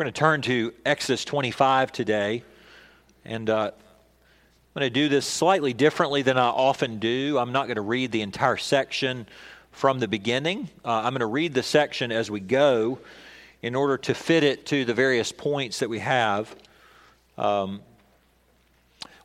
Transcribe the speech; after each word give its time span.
We're 0.00 0.04
going 0.04 0.14
to 0.14 0.18
turn 0.18 0.40
to 0.42 0.72
Exodus 0.86 1.26
25 1.26 1.92
today. 1.92 2.42
And 3.26 3.50
uh, 3.50 3.64
I'm 3.64 4.80
going 4.80 4.86
to 4.86 4.88
do 4.88 5.10
this 5.10 5.26
slightly 5.26 5.74
differently 5.74 6.22
than 6.22 6.38
I 6.38 6.48
often 6.48 6.98
do. 6.98 7.36
I'm 7.38 7.52
not 7.52 7.66
going 7.66 7.76
to 7.76 7.82
read 7.82 8.10
the 8.10 8.22
entire 8.22 8.56
section 8.56 9.26
from 9.72 9.98
the 9.98 10.08
beginning. 10.08 10.70
Uh, 10.86 11.02
I'm 11.02 11.12
going 11.12 11.20
to 11.20 11.26
read 11.26 11.52
the 11.52 11.62
section 11.62 12.12
as 12.12 12.30
we 12.30 12.40
go 12.40 12.98
in 13.60 13.74
order 13.74 13.98
to 13.98 14.14
fit 14.14 14.42
it 14.42 14.64
to 14.68 14.86
the 14.86 14.94
various 14.94 15.32
points 15.32 15.80
that 15.80 15.90
we 15.90 15.98
have. 15.98 16.56
Um, 17.36 17.82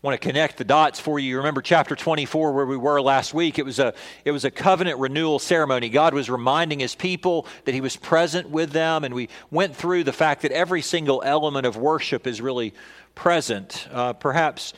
want 0.06 0.22
to 0.22 0.28
connect 0.28 0.58
the 0.58 0.64
dots 0.64 1.00
for 1.00 1.18
you. 1.18 1.38
Remember 1.38 1.64
chapter 1.64 1.96
24 1.96 2.54
where 2.54 2.66
we 2.68 2.78
were 2.78 3.02
last 3.02 3.34
week. 3.34 3.58
It 3.58 3.66
was 3.66 3.80
a 3.80 3.96
it 4.24 4.32
was 4.32 4.46
a 4.46 4.52
covenant 4.52 5.00
renewal 5.00 5.40
ceremony. 5.40 5.90
God 5.90 6.14
was 6.14 6.30
reminding 6.30 6.80
his 6.80 6.94
people 6.94 7.48
that 7.66 7.74
he 7.74 7.82
was 7.82 7.96
present 7.96 8.52
with 8.52 8.70
them 8.70 9.04
and 9.04 9.16
we 9.16 9.30
went 9.50 9.76
through 9.76 10.04
the 10.04 10.14
fact 10.14 10.44
that 10.44 10.52
every 10.52 10.84
single 10.84 11.23
element 11.26 11.66
of 11.66 11.76
worship 11.76 12.28
is 12.28 12.40
really 12.40 12.76
present. 13.16 13.88
Uh, 13.91 14.13
perhaps 14.13 14.73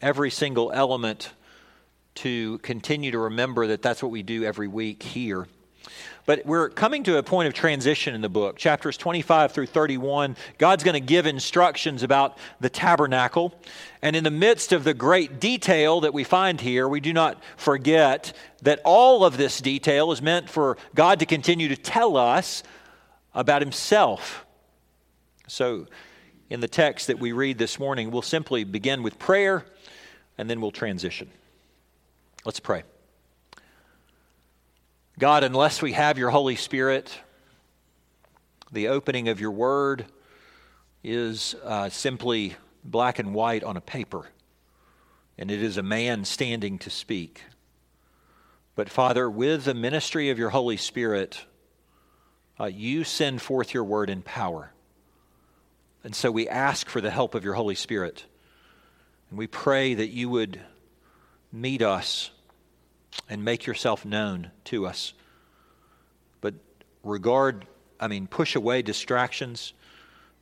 every 0.00 0.30
single 0.30 0.72
element 0.72 1.34
to 2.14 2.56
continue 2.58 3.10
to 3.10 3.18
remember 3.18 3.66
that 3.66 3.82
that's 3.82 4.02
what 4.02 4.10
we 4.10 4.22
do 4.22 4.44
every 4.44 4.68
week 4.68 5.02
here. 5.02 5.46
But 6.26 6.46
we're 6.46 6.70
coming 6.70 7.02
to 7.04 7.18
a 7.18 7.22
point 7.22 7.48
of 7.48 7.54
transition 7.54 8.14
in 8.14 8.22
the 8.22 8.30
book. 8.30 8.56
Chapters 8.56 8.96
25 8.96 9.52
through 9.52 9.66
31, 9.66 10.36
God's 10.56 10.82
going 10.82 10.94
to 10.94 11.00
give 11.00 11.26
instructions 11.26 12.02
about 12.02 12.38
the 12.60 12.70
tabernacle. 12.70 13.54
And 14.00 14.16
in 14.16 14.24
the 14.24 14.30
midst 14.30 14.72
of 14.72 14.84
the 14.84 14.94
great 14.94 15.38
detail 15.38 16.00
that 16.00 16.14
we 16.14 16.24
find 16.24 16.60
here, 16.60 16.88
we 16.88 17.00
do 17.00 17.12
not 17.12 17.42
forget 17.56 18.32
that 18.62 18.80
all 18.84 19.24
of 19.24 19.36
this 19.36 19.60
detail 19.60 20.12
is 20.12 20.22
meant 20.22 20.48
for 20.48 20.78
God 20.94 21.18
to 21.20 21.26
continue 21.26 21.68
to 21.68 21.76
tell 21.76 22.16
us 22.16 22.62
about 23.34 23.60
Himself. 23.60 24.46
So, 25.46 25.86
in 26.48 26.60
the 26.60 26.68
text 26.68 27.08
that 27.08 27.18
we 27.18 27.32
read 27.32 27.58
this 27.58 27.78
morning, 27.78 28.10
we'll 28.10 28.22
simply 28.22 28.64
begin 28.64 29.02
with 29.02 29.18
prayer 29.18 29.64
and 30.38 30.48
then 30.48 30.60
we'll 30.60 30.70
transition. 30.70 31.30
Let's 32.44 32.60
pray. 32.60 32.84
God, 35.16 35.44
unless 35.44 35.80
we 35.80 35.92
have 35.92 36.18
your 36.18 36.30
Holy 36.30 36.56
Spirit, 36.56 37.20
the 38.72 38.88
opening 38.88 39.28
of 39.28 39.40
your 39.40 39.52
word 39.52 40.06
is 41.04 41.54
uh, 41.62 41.88
simply 41.88 42.56
black 42.82 43.20
and 43.20 43.32
white 43.32 43.62
on 43.62 43.76
a 43.76 43.80
paper, 43.80 44.26
and 45.38 45.52
it 45.52 45.62
is 45.62 45.76
a 45.76 45.84
man 45.84 46.24
standing 46.24 46.80
to 46.80 46.90
speak. 46.90 47.42
But 48.74 48.88
Father, 48.88 49.30
with 49.30 49.66
the 49.66 49.74
ministry 49.74 50.30
of 50.30 50.38
your 50.38 50.50
Holy 50.50 50.76
Spirit, 50.76 51.44
uh, 52.58 52.64
you 52.64 53.04
send 53.04 53.40
forth 53.40 53.72
your 53.72 53.84
word 53.84 54.10
in 54.10 54.20
power. 54.20 54.72
And 56.02 56.12
so 56.12 56.32
we 56.32 56.48
ask 56.48 56.88
for 56.88 57.00
the 57.00 57.12
help 57.12 57.36
of 57.36 57.44
your 57.44 57.54
Holy 57.54 57.76
Spirit. 57.76 58.24
And 59.30 59.38
we 59.38 59.46
pray 59.46 59.94
that 59.94 60.08
you 60.08 60.28
would 60.28 60.60
meet 61.52 61.82
us 61.82 62.32
and 63.28 63.44
make 63.44 63.66
yourself 63.66 64.04
known 64.04 64.50
to 64.64 64.86
us. 64.86 65.12
But 66.40 66.54
regard, 67.02 67.66
I 67.98 68.08
mean, 68.08 68.26
push 68.26 68.54
away 68.56 68.82
distractions 68.82 69.72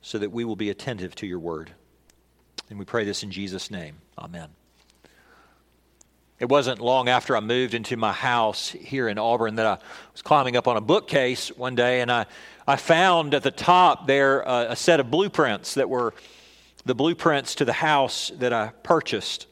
so 0.01 0.17
that 0.17 0.31
we 0.31 0.43
will 0.43 0.55
be 0.55 0.69
attentive 0.69 1.15
to 1.15 1.27
your 1.27 1.39
word. 1.39 1.71
And 2.69 2.77
we 2.77 2.85
pray 2.85 3.05
this 3.05 3.23
in 3.23 3.31
Jesus' 3.31 3.71
name. 3.71 3.95
Amen. 4.17 4.49
It 6.39 6.49
wasn't 6.49 6.81
long 6.81 7.07
after 7.07 7.37
I 7.37 7.39
moved 7.39 7.73
into 7.73 7.95
my 7.95 8.11
house 8.11 8.69
here 8.69 9.07
in 9.07 9.17
Auburn 9.17 9.55
that 9.55 9.65
I 9.65 9.77
was 10.11 10.21
climbing 10.21 10.57
up 10.57 10.67
on 10.67 10.75
a 10.75 10.81
bookcase 10.81 11.49
one 11.55 11.75
day 11.75 12.01
and 12.01 12.11
I, 12.11 12.25
I 12.67 12.75
found 12.75 13.33
at 13.33 13.43
the 13.43 13.51
top 13.51 14.07
there 14.07 14.41
a 14.41 14.75
set 14.75 14.99
of 14.99 15.09
blueprints 15.09 15.75
that 15.75 15.89
were 15.89 16.13
the 16.85 16.95
blueprints 16.95 17.55
to 17.55 17.65
the 17.65 17.73
house 17.73 18.31
that 18.39 18.51
I 18.51 18.71
purchased. 18.83 19.47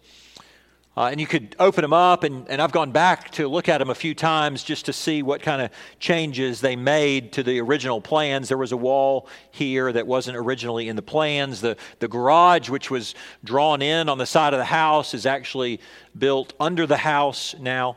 Uh, 0.95 1.05
and 1.05 1.21
you 1.21 1.27
could 1.27 1.55
open 1.57 1.83
them 1.83 1.93
up, 1.93 2.25
and, 2.25 2.49
and 2.49 2.61
I've 2.61 2.73
gone 2.73 2.91
back 2.91 3.31
to 3.31 3.47
look 3.47 3.69
at 3.69 3.77
them 3.77 3.89
a 3.89 3.95
few 3.95 4.13
times 4.13 4.61
just 4.61 4.85
to 4.87 4.93
see 4.93 5.23
what 5.23 5.41
kind 5.41 5.61
of 5.61 5.69
changes 5.99 6.59
they 6.59 6.75
made 6.75 7.31
to 7.33 7.43
the 7.43 7.61
original 7.61 8.01
plans. 8.01 8.49
There 8.49 8.57
was 8.57 8.73
a 8.73 8.77
wall 8.77 9.29
here 9.51 9.93
that 9.93 10.05
wasn't 10.05 10.35
originally 10.35 10.89
in 10.89 10.97
the 10.97 11.01
plans. 11.01 11.61
The, 11.61 11.77
the 11.99 12.09
garage, 12.09 12.69
which 12.69 12.91
was 12.91 13.15
drawn 13.45 13.81
in 13.81 14.09
on 14.09 14.17
the 14.17 14.25
side 14.25 14.53
of 14.53 14.57
the 14.57 14.65
house, 14.65 15.13
is 15.13 15.25
actually 15.25 15.79
built 16.17 16.51
under 16.59 16.85
the 16.85 16.97
house 16.97 17.55
now. 17.57 17.95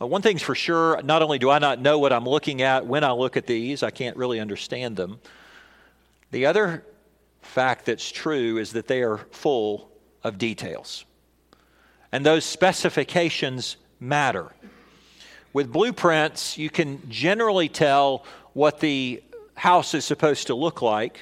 Uh, 0.00 0.06
one 0.06 0.22
thing's 0.22 0.42
for 0.42 0.54
sure 0.54 0.98
not 1.02 1.20
only 1.20 1.38
do 1.38 1.50
I 1.50 1.58
not 1.58 1.82
know 1.82 1.98
what 1.98 2.14
I'm 2.14 2.24
looking 2.24 2.62
at 2.62 2.86
when 2.86 3.04
I 3.04 3.12
look 3.12 3.36
at 3.36 3.46
these, 3.46 3.82
I 3.82 3.90
can't 3.90 4.16
really 4.16 4.40
understand 4.40 4.96
them. 4.96 5.20
The 6.30 6.46
other 6.46 6.82
fact 7.42 7.84
that's 7.84 8.10
true 8.10 8.56
is 8.56 8.72
that 8.72 8.88
they 8.88 9.02
are 9.02 9.18
full 9.18 9.90
of 10.24 10.38
details 10.38 11.04
and 12.12 12.24
those 12.24 12.44
specifications 12.44 13.76
matter. 14.00 14.52
With 15.52 15.72
blueprints, 15.72 16.58
you 16.58 16.70
can 16.70 17.00
generally 17.08 17.68
tell 17.68 18.24
what 18.52 18.80
the 18.80 19.22
house 19.54 19.94
is 19.94 20.04
supposed 20.04 20.48
to 20.48 20.54
look 20.54 20.82
like, 20.82 21.20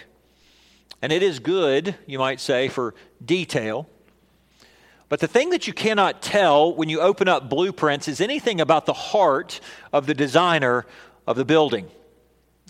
and 1.01 1.13
it 1.13 1.23
is 1.23 1.39
good, 1.39 1.95
you 2.07 2.19
might 2.19 2.41
say, 2.41 2.69
for 2.69 2.95
detail. 3.25 3.89
But 5.09 5.21
the 5.21 5.29
thing 5.29 5.51
that 5.51 5.67
you 5.67 5.73
cannot 5.73 6.23
tell 6.23 6.75
when 6.75 6.89
you 6.89 7.01
open 7.01 7.29
up 7.29 7.49
blueprints 7.49 8.09
is 8.09 8.21
anything 8.21 8.61
about 8.61 8.87
the 8.87 8.93
heart 8.93 9.61
of 9.93 10.07
the 10.07 10.15
designer 10.15 10.87
of 11.27 11.37
the 11.37 11.45
building. 11.45 11.89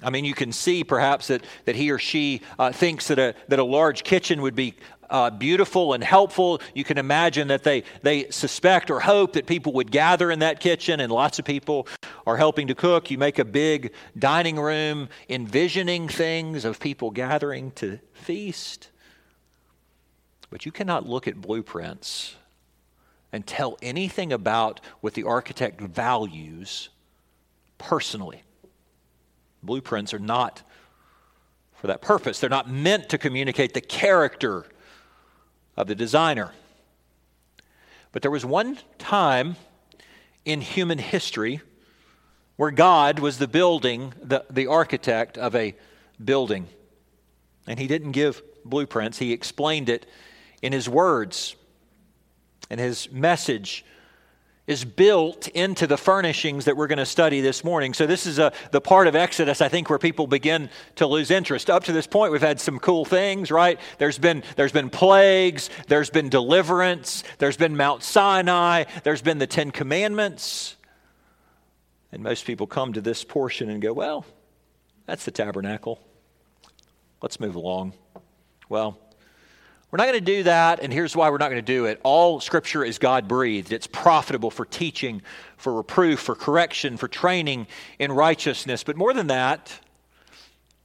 I 0.02 0.10
mean, 0.10 0.24
you 0.24 0.34
can 0.34 0.52
see 0.52 0.84
perhaps 0.84 1.28
that, 1.28 1.44
that 1.64 1.76
he 1.76 1.90
or 1.90 1.98
she 1.98 2.42
uh, 2.58 2.72
thinks 2.72 3.08
that 3.08 3.18
a, 3.18 3.34
that 3.48 3.58
a 3.58 3.64
large 3.64 4.04
kitchen 4.04 4.42
would 4.42 4.54
be 4.54 4.74
uh, 5.14 5.30
beautiful 5.30 5.92
and 5.92 6.02
helpful. 6.02 6.60
You 6.74 6.82
can 6.82 6.98
imagine 6.98 7.46
that 7.46 7.62
they, 7.62 7.84
they 8.02 8.28
suspect 8.30 8.90
or 8.90 8.98
hope 8.98 9.34
that 9.34 9.46
people 9.46 9.72
would 9.74 9.92
gather 9.92 10.28
in 10.28 10.40
that 10.40 10.58
kitchen, 10.58 10.98
and 10.98 11.12
lots 11.12 11.38
of 11.38 11.44
people 11.44 11.86
are 12.26 12.36
helping 12.36 12.66
to 12.66 12.74
cook. 12.74 13.12
You 13.12 13.18
make 13.18 13.38
a 13.38 13.44
big 13.44 13.92
dining 14.18 14.58
room, 14.58 15.08
envisioning 15.28 16.08
things 16.08 16.64
of 16.64 16.80
people 16.80 17.12
gathering 17.12 17.70
to 17.76 18.00
feast. 18.12 18.90
But 20.50 20.66
you 20.66 20.72
cannot 20.72 21.08
look 21.08 21.28
at 21.28 21.40
blueprints 21.40 22.34
and 23.32 23.46
tell 23.46 23.78
anything 23.82 24.32
about 24.32 24.80
what 25.00 25.14
the 25.14 25.22
architect 25.22 25.80
values 25.80 26.88
personally. 27.78 28.42
Blueprints 29.62 30.12
are 30.12 30.18
not 30.18 30.64
for 31.76 31.86
that 31.86 32.02
purpose. 32.02 32.40
They're 32.40 32.50
not 32.50 32.68
meant 32.68 33.10
to 33.10 33.18
communicate 33.18 33.74
the 33.74 33.80
character 33.80 34.66
of 35.76 35.86
the 35.86 35.94
designer. 35.94 36.52
But 38.12 38.22
there 38.22 38.30
was 38.30 38.44
one 38.44 38.78
time 38.98 39.56
in 40.44 40.60
human 40.60 40.98
history 40.98 41.60
where 42.56 42.70
God 42.70 43.18
was 43.18 43.38
the 43.38 43.48
building, 43.48 44.14
the, 44.22 44.44
the 44.48 44.68
architect 44.68 45.36
of 45.36 45.54
a 45.56 45.74
building. 46.22 46.68
And 47.66 47.78
he 47.80 47.86
didn't 47.86 48.12
give 48.12 48.42
blueprints, 48.64 49.18
he 49.18 49.32
explained 49.32 49.88
it 49.88 50.06
in 50.62 50.72
his 50.72 50.88
words. 50.88 51.56
And 52.70 52.80
his 52.80 53.10
message 53.10 53.84
is 54.66 54.84
built 54.84 55.48
into 55.48 55.86
the 55.86 55.98
furnishings 55.98 56.64
that 56.64 56.76
we're 56.76 56.86
going 56.86 56.98
to 56.98 57.06
study 57.06 57.42
this 57.42 57.62
morning. 57.62 57.92
So, 57.92 58.06
this 58.06 58.26
is 58.26 58.38
a, 58.38 58.52
the 58.70 58.80
part 58.80 59.06
of 59.06 59.14
Exodus, 59.14 59.60
I 59.60 59.68
think, 59.68 59.90
where 59.90 59.98
people 59.98 60.26
begin 60.26 60.70
to 60.96 61.06
lose 61.06 61.30
interest. 61.30 61.68
Up 61.68 61.84
to 61.84 61.92
this 61.92 62.06
point, 62.06 62.32
we've 62.32 62.40
had 62.40 62.60
some 62.60 62.78
cool 62.78 63.04
things, 63.04 63.50
right? 63.50 63.78
There's 63.98 64.18
been, 64.18 64.42
there's 64.56 64.72
been 64.72 64.88
plagues, 64.88 65.68
there's 65.88 66.08
been 66.08 66.30
deliverance, 66.30 67.24
there's 67.38 67.58
been 67.58 67.76
Mount 67.76 68.02
Sinai, 68.02 68.84
there's 69.02 69.22
been 69.22 69.38
the 69.38 69.46
Ten 69.46 69.70
Commandments. 69.70 70.76
And 72.10 72.22
most 72.22 72.46
people 72.46 72.66
come 72.66 72.92
to 72.94 73.00
this 73.00 73.24
portion 73.24 73.68
and 73.68 73.82
go, 73.82 73.92
well, 73.92 74.24
that's 75.04 75.24
the 75.24 75.30
tabernacle. 75.30 76.00
Let's 77.20 77.40
move 77.40 77.56
along. 77.56 77.92
Well, 78.68 78.98
we're 79.94 79.98
not 79.98 80.10
going 80.10 80.24
to 80.24 80.32
do 80.32 80.42
that, 80.42 80.80
and 80.80 80.92
here's 80.92 81.14
why 81.14 81.30
we're 81.30 81.38
not 81.38 81.50
going 81.50 81.64
to 81.64 81.72
do 81.72 81.84
it. 81.84 82.00
All 82.02 82.40
Scripture 82.40 82.84
is 82.84 82.98
God 82.98 83.28
breathed. 83.28 83.70
It's 83.70 83.86
profitable 83.86 84.50
for 84.50 84.64
teaching, 84.64 85.22
for 85.56 85.72
reproof, 85.72 86.18
for 86.18 86.34
correction, 86.34 86.96
for 86.96 87.06
training 87.06 87.68
in 88.00 88.10
righteousness. 88.10 88.82
But 88.82 88.96
more 88.96 89.14
than 89.14 89.28
that, 89.28 89.72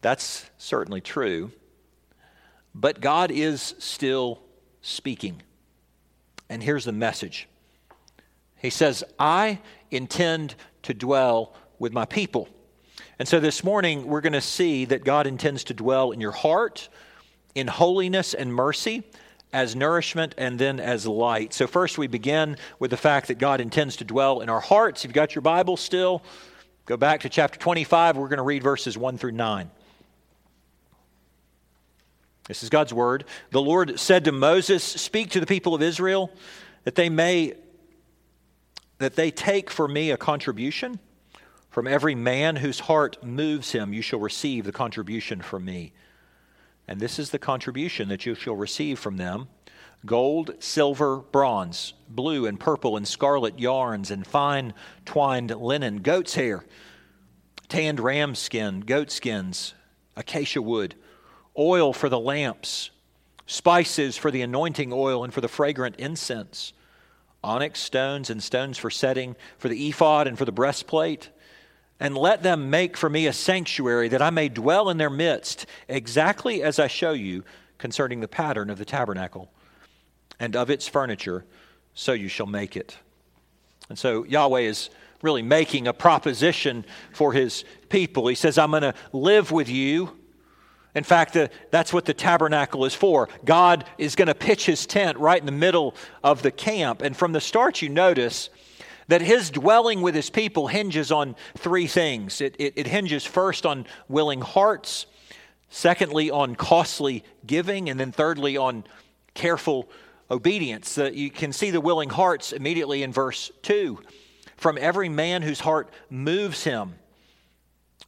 that's 0.02 0.48
certainly 0.60 1.02
true. 1.02 1.52
But 2.76 3.02
God 3.02 3.32
is 3.32 3.74
still 3.80 4.44
speaking. 4.84 5.42
And 6.48 6.62
here's 6.62 6.86
the 6.86 6.92
message 6.92 7.48
He 8.58 8.70
says, 8.70 9.04
I 9.18 9.58
intend 9.90 10.54
to 10.84 10.94
dwell 10.94 11.56
with 11.80 11.94
my 11.94 12.06
people. 12.06 12.48
And 13.18 13.28
so 13.28 13.40
this 13.40 13.64
morning, 13.64 14.06
we're 14.06 14.22
going 14.22 14.34
to 14.34 14.40
see 14.40 14.86
that 14.86 15.04
God 15.04 15.26
intends 15.26 15.64
to 15.64 15.74
dwell 15.74 16.12
in 16.12 16.22
your 16.22 16.32
heart 16.32 16.90
in 17.60 17.68
holiness 17.68 18.34
and 18.34 18.54
mercy 18.54 19.04
as 19.52 19.76
nourishment 19.76 20.36
and 20.38 20.58
then 20.60 20.80
as 20.80 21.06
light. 21.06 21.54
So, 21.54 21.68
first, 21.68 21.98
we 21.98 22.08
begin 22.08 22.58
with 22.80 22.92
the 22.92 22.98
fact 22.98 23.28
that 23.28 23.40
God 23.40 23.62
intends 23.62 23.98
to 23.98 24.04
dwell 24.04 24.42
in 24.42 24.50
our 24.50 24.60
hearts. 24.60 25.04
If 25.04 25.10
you've 25.10 25.16
got 25.16 25.36
your 25.36 25.42
Bible 25.42 25.78
still, 25.78 26.24
go 26.86 26.98
back 26.98 27.22
to 27.22 27.30
chapter 27.30 27.60
25. 27.60 28.18
We're 28.18 28.28
going 28.28 28.38
to 28.38 28.44
read 28.44 28.64
verses 28.64 28.98
1 28.98 29.18
through 29.18 29.32
9. 29.34 29.72
This 32.48 32.64
is 32.64 32.70
God's 32.70 32.94
word. 32.94 33.26
The 33.52 33.62
Lord 33.62 34.00
said 34.00 34.26
to 34.26 34.32
Moses, 34.32 34.84
Speak 34.84 35.32
to 35.32 35.40
the 35.40 35.46
people 35.46 35.76
of 35.76 35.82
Israel 35.82 36.32
that 36.84 36.96
they 36.96 37.10
may 37.10 37.54
that 38.98 39.16
they 39.16 39.32
take 39.32 39.70
for 39.70 39.88
me 39.88 40.12
a 40.12 40.18
contribution 40.18 41.00
from 41.70 41.88
every 41.88 42.16
man 42.16 42.58
whose 42.58 42.82
heart 42.82 43.24
moves 43.24 43.72
him 43.72 43.94
you 43.94 44.02
shall 44.02 44.20
receive 44.20 44.66
the 44.66 44.74
contribution 44.74 45.42
from 45.42 45.64
me 45.64 45.94
and 46.90 47.00
this 47.00 47.18
is 47.20 47.30
the 47.30 47.40
contribution 47.40 48.10
that 48.10 48.26
you 48.26 48.36
shall 48.36 48.56
receive 48.56 49.00
from 49.00 49.16
them 49.16 49.48
gold 50.06 50.52
silver 50.60 51.18
bronze 51.18 51.94
blue 52.10 52.46
and 52.46 52.60
purple 52.60 52.98
and 52.98 53.08
scarlet 53.08 53.58
yarns 53.58 54.12
and 54.12 54.28
fine 54.28 54.74
twined 55.06 55.52
linen 55.52 55.98
goat's 55.98 56.36
hair 56.36 56.66
tanned 57.70 58.02
ram 58.02 58.36
skin 58.36 58.82
goat 58.82 59.10
skins 59.10 59.74
acacia 60.18 60.62
wood 60.62 60.96
oil 61.60 61.92
for 61.92 62.10
the 62.10 62.20
lamps, 62.20 62.90
spices 63.46 64.18
for 64.18 64.32
the 64.32 64.42
anointing 64.42 64.92
oil 64.94 65.24
and 65.24 65.34
for 65.34 65.42
the 65.42 65.48
fragrant 65.48 65.96
incense, 65.98 66.74
onyx 67.44 67.80
stones 67.80 68.30
and 68.30 68.42
stones 68.42 68.78
for 68.78 68.90
setting, 68.90 69.36
for 69.58 69.68
the 69.68 69.90
ephod 69.90 70.28
and 70.28 70.38
for 70.38 70.46
the 70.46 70.52
breastplate. 70.52 71.30
And 72.00 72.18
let 72.18 72.44
them 72.44 72.70
make 72.70 72.96
for 72.96 73.10
me 73.10 73.28
a 73.28 73.34
sanctuary 73.34 74.08
that 74.10 74.22
I 74.22 74.30
may 74.30 74.48
dwell 74.48 74.90
in 74.90 74.98
their 74.98 75.10
midst, 75.10 75.66
exactly 75.88 76.64
as 76.64 76.80
I 76.80 76.88
show 76.88 77.12
you 77.12 77.44
concerning 77.78 78.22
the 78.22 78.28
pattern 78.28 78.70
of 78.70 78.78
the 78.78 78.86
tabernacle 78.86 79.52
and 80.40 80.56
of 80.56 80.70
its 80.70 80.88
furniture, 80.88 81.46
so 81.94 82.14
you 82.14 82.30
shall 82.30 82.46
make 82.46 82.78
it. 82.78 82.98
And 83.90 83.98
so 83.98 84.24
Yahweh 84.24 84.62
is 84.62 84.90
really 85.22 85.42
making 85.42 85.88
a 85.88 85.94
proposition 85.94 86.86
for 87.12 87.34
his 87.34 87.66
people. 87.90 88.28
He 88.28 88.36
says, 88.36 88.58
I'm 88.58 88.72
going 88.72 88.84
to 88.84 88.94
live 89.12 89.52
with 89.52 89.68
you 89.68 90.18
in 90.96 91.04
fact, 91.04 91.34
the, 91.34 91.50
that's 91.72 91.94
what 91.94 92.06
the 92.06 92.14
tabernacle 92.14 92.84
is 92.86 92.96
for. 92.96 93.30
God 93.46 93.86
is 93.98 94.16
going 94.16 94.28
to 94.28 94.36
pitch 94.36 94.66
his 94.66 94.86
tent 94.86 95.18
right 95.18 95.40
in 95.40 95.46
the 95.46 95.52
middle 95.52 95.96
of 96.24 96.42
the 96.42 96.52
camp. 96.52 97.02
And 97.02 97.16
from 97.16 97.32
the 97.32 97.42
start, 97.42 97.82
you 97.82 97.90
notice 97.90 98.50
that 99.10 99.22
his 99.22 99.50
dwelling 99.50 100.02
with 100.02 100.16
his 100.16 100.30
people 100.30 100.68
hinges 100.68 101.12
on 101.12 101.36
three 101.58 101.88
things 101.88 102.42
it, 102.42 102.56
it, 102.58 102.74
it 102.78 102.88
hinges 102.88 103.26
first 103.26 103.66
on 103.66 103.86
willing 104.08 104.40
hearts, 104.40 105.08
secondly, 105.70 106.32
on 106.32 106.56
costly 106.56 107.24
giving, 107.46 107.90
and 107.90 108.00
then 108.00 108.12
thirdly, 108.12 108.56
on 108.56 108.86
careful 109.34 109.90
obedience. 110.32 110.98
Uh, 110.98 111.10
you 111.12 111.32
can 111.32 111.52
see 111.52 111.72
the 111.72 111.82
willing 111.82 112.10
hearts 112.10 112.54
immediately 112.54 113.04
in 113.04 113.12
verse 113.12 113.52
2. 113.64 114.00
From 114.58 114.78
every 114.80 115.10
man 115.10 115.42
whose 115.42 115.62
heart 115.62 115.90
moves 116.10 116.64
him, 116.64 116.94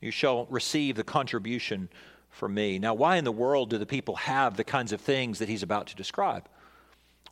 you 0.02 0.12
shall 0.12 0.46
receive 0.48 0.96
the 0.96 1.04
contribution 1.04 1.90
for 2.30 2.48
me. 2.48 2.78
Now, 2.78 2.94
why 2.94 3.18
in 3.18 3.24
the 3.24 3.32
world 3.32 3.72
do 3.72 3.78
the 3.78 3.86
people 3.86 4.18
have 4.18 4.56
the 4.56 4.64
kinds 4.64 4.92
of 4.92 5.02
things 5.02 5.40
that 5.40 5.50
he's 5.50 5.64
about 5.64 5.88
to 5.88 5.96
describe? 5.96 6.48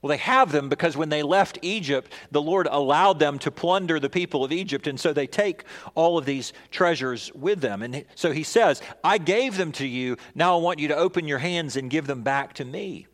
Well, 0.01 0.09
they 0.09 0.17
have 0.17 0.51
them 0.51 0.69
because 0.69 0.95
when 0.95 1.09
they 1.09 1.23
left 1.23 1.59
Egypt, 1.61 2.13
the 2.31 2.41
Lord 2.41 2.67
allowed 2.71 3.19
them 3.19 3.37
to 3.39 3.51
plunder 3.51 3.99
the 3.99 4.09
people 4.09 4.45
of 4.45 4.51
Egypt, 4.51 4.87
and 4.87 4.97
so 4.97 5.11
they 5.11 5.27
take 5.27 5.65
all 5.93 6.17
of 6.17 6.25
these 6.25 6.53
treasures 6.71 7.33
with 7.33 7.59
them. 7.59 7.81
And 7.81 8.05
so 8.15 8.31
he 8.31 8.43
says, 8.43 8.81
I 9.03 9.17
gave 9.17 9.57
them 9.57 9.73
to 9.73 9.85
you, 9.85 10.15
now 10.35 10.57
I 10.57 10.61
want 10.61 10.79
you 10.79 10.87
to 10.89 10.95
open 10.95 11.27
your 11.27 11.39
hands 11.39 11.75
and 11.75 11.89
give 11.89 12.07
them 12.07 12.21
back 12.21 12.53
to 12.53 12.65
me. 12.65 13.07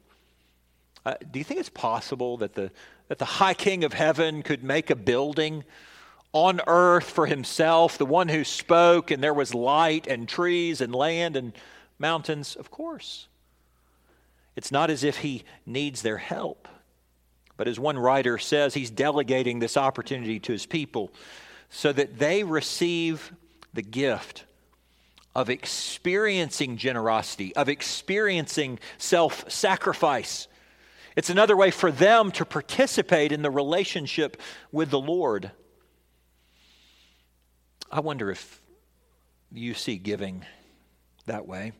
Uh, 1.05 1.15
do 1.31 1.39
you 1.39 1.45
think 1.45 1.59
it's 1.59 1.69
possible 1.69 2.37
that 2.37 2.53
the, 2.53 2.71
that 3.07 3.17
the 3.17 3.25
high 3.25 3.53
king 3.53 3.83
of 3.83 3.93
heaven 3.93 4.43
could 4.43 4.63
make 4.63 4.89
a 4.91 4.95
building 4.95 5.63
on 6.33 6.61
earth 6.67 7.09
for 7.09 7.25
himself, 7.25 7.97
the 7.97 8.05
one 8.05 8.27
who 8.27 8.43
spoke, 8.43 9.09
and 9.09 9.23
there 9.23 9.33
was 9.33 9.55
light 9.55 10.05
and 10.05 10.27
trees 10.27 10.81
and 10.81 10.93
land 10.93 11.35
and 11.35 11.53
mountains? 11.97 12.55
Of 12.55 12.69
course. 12.69 13.27
It's 14.55 14.71
not 14.71 14.89
as 14.89 15.03
if 15.03 15.17
he 15.17 15.43
needs 15.65 16.01
their 16.01 16.17
help. 16.17 16.67
But 17.57 17.67
as 17.67 17.79
one 17.79 17.97
writer 17.97 18.37
says, 18.37 18.73
he's 18.73 18.91
delegating 18.91 19.59
this 19.59 19.77
opportunity 19.77 20.39
to 20.41 20.51
his 20.51 20.65
people 20.65 21.11
so 21.69 21.91
that 21.93 22.19
they 22.19 22.43
receive 22.43 23.31
the 23.73 23.81
gift 23.81 24.45
of 25.35 25.49
experiencing 25.49 26.77
generosity, 26.77 27.55
of 27.55 27.69
experiencing 27.69 28.79
self 28.97 29.49
sacrifice. 29.51 30.47
It's 31.15 31.29
another 31.29 31.55
way 31.55 31.71
for 31.71 31.91
them 31.91 32.31
to 32.33 32.45
participate 32.45 33.31
in 33.31 33.41
the 33.41 33.51
relationship 33.51 34.41
with 34.71 34.89
the 34.89 34.99
Lord. 34.99 35.51
I 37.91 38.01
wonder 38.01 38.31
if 38.31 38.61
you 39.51 39.73
see 39.73 39.97
giving 39.97 40.45
that 41.25 41.47
way 41.47 41.71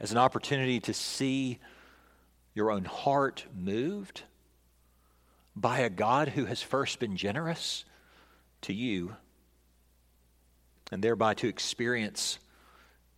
as 0.00 0.10
an 0.10 0.18
opportunity 0.18 0.80
to 0.80 0.92
see 0.92 1.58
your 2.54 2.70
own 2.70 2.84
heart 2.84 3.44
moved 3.54 4.22
by 5.54 5.80
a 5.80 5.90
God 5.90 6.28
who 6.28 6.46
has 6.46 6.62
first 6.62 6.98
been 6.98 7.16
generous 7.16 7.84
to 8.62 8.72
you, 8.72 9.16
and 10.90 11.02
thereby 11.02 11.34
to 11.34 11.48
experience, 11.48 12.38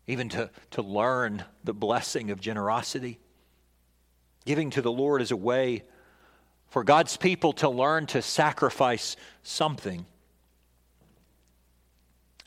even 0.07 0.29
to, 0.31 0.51
to 0.73 0.83
learn 0.83 1.45
the 1.65 1.75
blessing 1.75 2.31
of 2.31 2.41
generosity. 2.41 3.19
Giving 4.45 4.71
to 4.71 4.83
the 4.83 4.93
Lord 4.93 5.23
is 5.23 5.31
a 5.31 5.37
way 5.37 5.83
for 6.69 6.85
God's 6.85 7.17
people 7.17 7.53
to 7.55 7.69
learn 7.69 8.07
to 8.07 8.23
sacrifice 8.23 9.17
something 9.43 10.07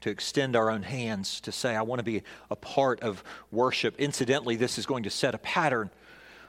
to 0.02 0.10
extend 0.10 0.56
our 0.56 0.70
own 0.70 0.84
hands 0.84 1.42
to 1.42 1.52
say, 1.52 1.76
I 1.76 1.82
want 1.82 2.00
to 2.00 2.04
be 2.04 2.24
a 2.50 2.56
part 2.56 3.02
of 3.02 3.24
worship. 3.52 4.00
Incidentally, 4.00 4.56
this 4.56 4.78
is 4.78 4.86
going 4.86 5.04
to 5.04 5.10
set 5.10 5.34
a 5.34 5.40
pattern 5.40 5.90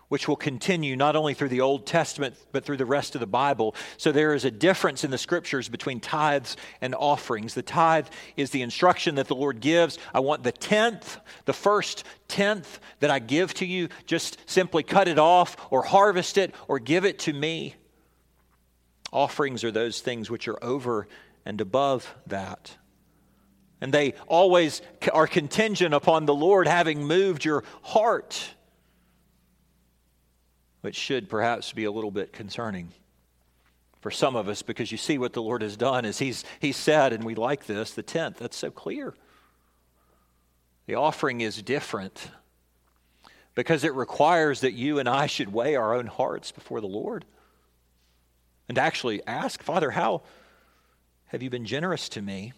which 0.08 0.26
will 0.26 0.36
continue 0.36 0.96
not 0.96 1.16
only 1.16 1.34
through 1.34 1.50
the 1.50 1.60
Old 1.60 1.86
Testament, 1.86 2.34
but 2.52 2.64
through 2.64 2.78
the 2.78 2.86
rest 2.86 3.14
of 3.14 3.20
the 3.20 3.26
Bible. 3.26 3.74
So 3.96 4.10
there 4.10 4.34
is 4.34 4.44
a 4.44 4.50
difference 4.50 5.04
in 5.04 5.10
the 5.10 5.18
scriptures 5.18 5.68
between 5.68 6.00
tithes 6.00 6.56
and 6.80 6.94
offerings. 6.94 7.54
The 7.54 7.62
tithe 7.62 8.08
is 8.36 8.50
the 8.50 8.62
instruction 8.62 9.16
that 9.16 9.28
the 9.28 9.34
Lord 9.34 9.60
gives. 9.60 9.98
I 10.14 10.20
want 10.20 10.42
the 10.42 10.52
tenth, 10.52 11.18
the 11.44 11.52
first 11.52 12.04
tenth 12.26 12.80
that 13.00 13.10
I 13.10 13.18
give 13.18 13.52
to 13.54 13.66
you, 13.66 13.88
just 14.06 14.38
simply 14.48 14.82
cut 14.82 15.08
it 15.08 15.18
off 15.18 15.56
or 15.70 15.82
harvest 15.82 16.38
it 16.38 16.54
or 16.68 16.78
give 16.78 17.04
it 17.04 17.18
to 17.20 17.32
me. 17.32 17.74
Offerings 19.12 19.64
are 19.64 19.72
those 19.72 20.00
things 20.00 20.30
which 20.30 20.48
are 20.48 20.62
over 20.62 21.08
and 21.44 21.60
above 21.60 22.14
that. 22.26 22.76
And 23.80 23.94
they 23.94 24.14
always 24.26 24.82
are 25.12 25.26
contingent 25.26 25.94
upon 25.94 26.26
the 26.26 26.34
Lord 26.34 26.66
having 26.66 27.04
moved 27.04 27.44
your 27.44 27.64
heart, 27.82 28.54
which 30.80 30.96
should 30.96 31.28
perhaps 31.28 31.72
be 31.72 31.84
a 31.84 31.90
little 31.90 32.10
bit 32.10 32.32
concerning 32.32 32.92
for 34.00 34.10
some 34.10 34.36
of 34.36 34.48
us 34.48 34.62
because 34.62 34.92
you 34.92 34.98
see 34.98 35.18
what 35.18 35.32
the 35.32 35.42
Lord 35.42 35.62
has 35.62 35.76
done 35.76 36.04
is 36.04 36.18
he's, 36.18 36.44
he's 36.60 36.76
said, 36.76 37.12
and 37.12 37.24
we 37.24 37.34
like 37.34 37.66
this, 37.66 37.92
the 37.92 38.02
tenth, 38.02 38.38
that's 38.38 38.56
so 38.56 38.70
clear. 38.70 39.14
The 40.86 40.94
offering 40.94 41.40
is 41.40 41.60
different 41.62 42.30
because 43.54 43.82
it 43.82 43.94
requires 43.94 44.60
that 44.60 44.72
you 44.72 44.98
and 45.00 45.08
I 45.08 45.26
should 45.26 45.52
weigh 45.52 45.74
our 45.74 45.94
own 45.94 46.06
hearts 46.06 46.52
before 46.52 46.80
the 46.80 46.86
Lord 46.86 47.24
and 48.68 48.78
actually 48.78 49.26
ask, 49.26 49.62
Father, 49.62 49.90
how 49.90 50.22
have 51.26 51.42
you 51.42 51.50
been 51.50 51.66
generous 51.66 52.08
to 52.10 52.22
me? 52.22 52.52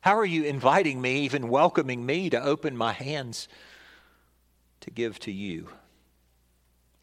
How 0.00 0.18
are 0.18 0.26
you 0.26 0.44
inviting 0.44 1.00
me, 1.00 1.20
even 1.20 1.48
welcoming 1.48 2.04
me 2.04 2.30
to 2.30 2.42
open 2.42 2.76
my 2.76 2.92
hands 2.92 3.48
to 4.80 4.90
give 4.90 5.18
to 5.20 5.32
you? 5.32 5.68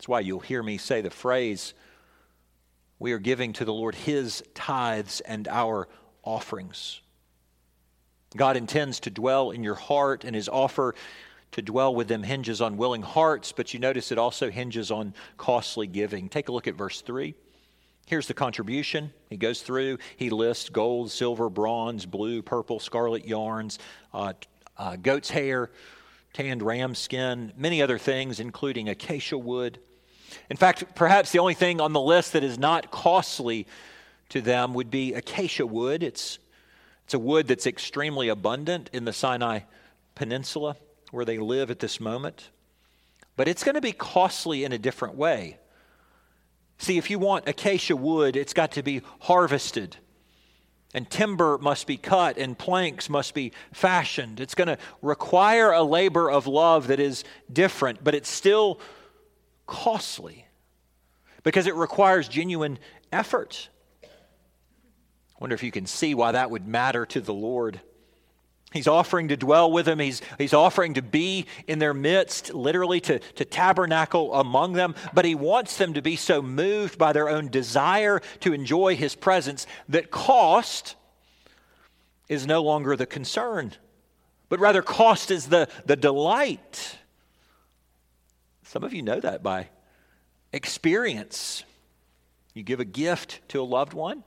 That's 0.04 0.10
why 0.10 0.20
you'll 0.20 0.42
hear 0.42 0.62
me 0.62 0.78
say 0.78 1.00
the 1.00 1.10
phrase, 1.10 1.74
we 3.00 3.14
are 3.14 3.20
giving 3.20 3.54
to 3.54 3.64
the 3.64 3.72
Lord 3.72 3.96
his 3.96 4.44
tithes 4.54 5.22
and 5.22 5.48
our 5.48 5.88
offerings. 6.24 7.00
God 8.36 8.58
intends 8.58 9.00
to 9.00 9.10
dwell 9.10 9.52
in 9.52 9.64
your 9.64 9.76
heart, 9.76 10.26
and 10.26 10.36
his 10.36 10.50
offer 10.50 10.94
to 11.54 11.62
dwell 11.62 11.96
with 11.96 12.10
them 12.10 12.22
hinges 12.22 12.60
on 12.60 12.76
willing 12.76 13.02
hearts, 13.02 13.54
but 13.54 13.74
you 13.74 13.80
notice 13.80 14.12
it 14.12 14.18
also 14.18 14.52
hinges 14.52 14.92
on 14.92 15.14
costly 15.38 15.88
giving. 15.88 16.28
Take 16.28 16.50
a 16.50 16.52
look 16.52 16.68
at 16.68 16.76
verse 16.76 17.00
3. 17.00 17.34
Here's 18.06 18.28
the 18.28 18.34
contribution. 18.34 19.14
He 19.30 19.38
goes 19.38 19.62
through, 19.62 20.00
he 20.18 20.30
lists 20.30 20.68
gold, 20.68 21.12
silver, 21.12 21.50
bronze, 21.50 22.06
blue, 22.06 22.42
purple, 22.42 22.82
scarlet 22.82 23.26
yarns, 23.26 23.80
uh, 24.14 24.34
uh, 24.78 24.98
goat's 24.98 25.30
hair, 25.30 25.72
tanned 26.34 26.62
ram 26.62 26.94
skin, 26.94 27.54
many 27.56 27.82
other 27.82 27.98
things, 27.98 28.42
including 28.42 28.90
acacia 28.90 29.38
wood. 29.38 29.80
In 30.50 30.58
fact, 30.58 30.96
perhaps 30.96 31.32
the 31.32 31.40
only 31.40 31.54
thing 31.54 31.82
on 31.82 31.94
the 31.94 32.02
list 32.02 32.34
that 32.34 32.44
is 32.44 32.58
not 32.58 32.92
costly 32.92 33.68
to 34.30 34.42
them 34.42 34.74
would 34.74 34.90
be 34.90 35.14
acacia 35.14 35.66
wood. 35.66 36.04
It's, 36.04 36.40
it's 37.06 37.14
a 37.14 37.20
wood 37.20 37.48
that's 37.48 37.68
extremely 37.68 38.30
abundant 38.30 38.90
in 38.94 39.06
the 39.06 39.14
Sinai 39.14 39.62
Peninsula 40.16 40.76
where 41.12 41.26
they 41.26 41.38
live 41.38 41.70
at 41.70 41.80
this 41.80 42.00
moment. 42.00 42.50
But 43.36 43.48
it's 43.48 43.64
going 43.64 43.76
to 43.76 43.82
be 43.82 43.92
costly 43.92 44.64
in 44.64 44.72
a 44.72 44.78
different 44.78 45.16
way. 45.16 45.58
See, 46.78 46.98
if 46.98 47.10
you 47.10 47.20
want 47.20 47.48
acacia 47.48 47.96
wood, 47.96 48.36
it's 48.36 48.54
got 48.54 48.72
to 48.74 48.84
be 48.84 49.02
harvested. 49.20 49.98
and 50.94 51.10
timber 51.10 51.58
must 51.58 51.88
be 51.88 51.98
cut, 51.98 52.38
and 52.38 52.58
planks 52.58 53.10
must 53.10 53.34
be 53.34 53.52
fashioned. 53.72 54.40
It's 54.40 54.54
going 54.54 54.68
to 54.68 54.78
require 55.02 55.72
a 55.72 55.82
labor 55.82 56.30
of 56.30 56.46
love 56.46 56.88
that 56.88 57.00
is 57.00 57.24
different, 57.52 58.04
but 58.04 58.14
it's 58.14 58.30
still 58.30 58.80
costly 59.66 60.46
because 61.44 61.68
it 61.68 61.76
requires 61.76 62.28
genuine 62.28 62.80
effort. 63.12 63.70
I 64.04 64.08
wonder 65.40 65.54
if 65.56 65.64
you 65.64 65.72
can 65.72 65.86
see 65.86 66.16
why 66.16 66.32
that 66.32 66.52
would 66.52 66.68
matter 66.68 67.06
to 67.08 67.22
the 67.22 67.34
Lord. 67.34 67.82
He's 68.72 68.88
offering 68.88 69.28
to 69.28 69.38
dwell 69.38 69.72
with 69.72 69.86
them. 69.86 70.00
He's, 70.00 70.22
he's 70.40 70.54
offering 70.54 70.96
to 70.96 71.04
be 71.04 71.46
in 71.68 71.78
their 71.78 71.94
midst, 71.94 72.54
literally 72.54 73.00
to, 73.02 73.20
to 73.20 73.46
tabernacle 73.46 74.34
among 74.34 74.74
them. 74.74 74.96
But 75.14 75.26
he 75.26 75.36
wants 75.36 75.78
them 75.78 75.94
to 75.94 76.02
be 76.02 76.16
so 76.16 76.42
moved 76.42 76.98
by 76.98 77.14
their 77.14 77.30
own 77.30 77.50
desire 77.50 78.20
to 78.40 78.54
enjoy 78.54 78.96
his 78.96 79.14
presence 79.14 79.68
that 79.90 80.10
cost 80.10 80.96
is 82.30 82.48
no 82.48 82.64
longer 82.64 82.96
the 82.96 83.06
concern, 83.06 83.74
but 84.50 84.60
rather 84.60 84.82
cost 84.82 85.30
is 85.30 85.48
the, 85.48 85.68
the 85.86 85.96
delight. 85.96 86.98
Some 88.74 88.84
of 88.84 88.92
you 88.92 89.04
know 89.04 89.20
that 89.20 89.44
by 89.44 89.68
experience. 90.52 91.64
You 92.56 92.64
give 92.64 92.80
a 92.80 92.86
gift 92.86 93.48
to 93.50 93.62
a 93.62 93.64
loved 93.64 93.94
one, 93.94 94.24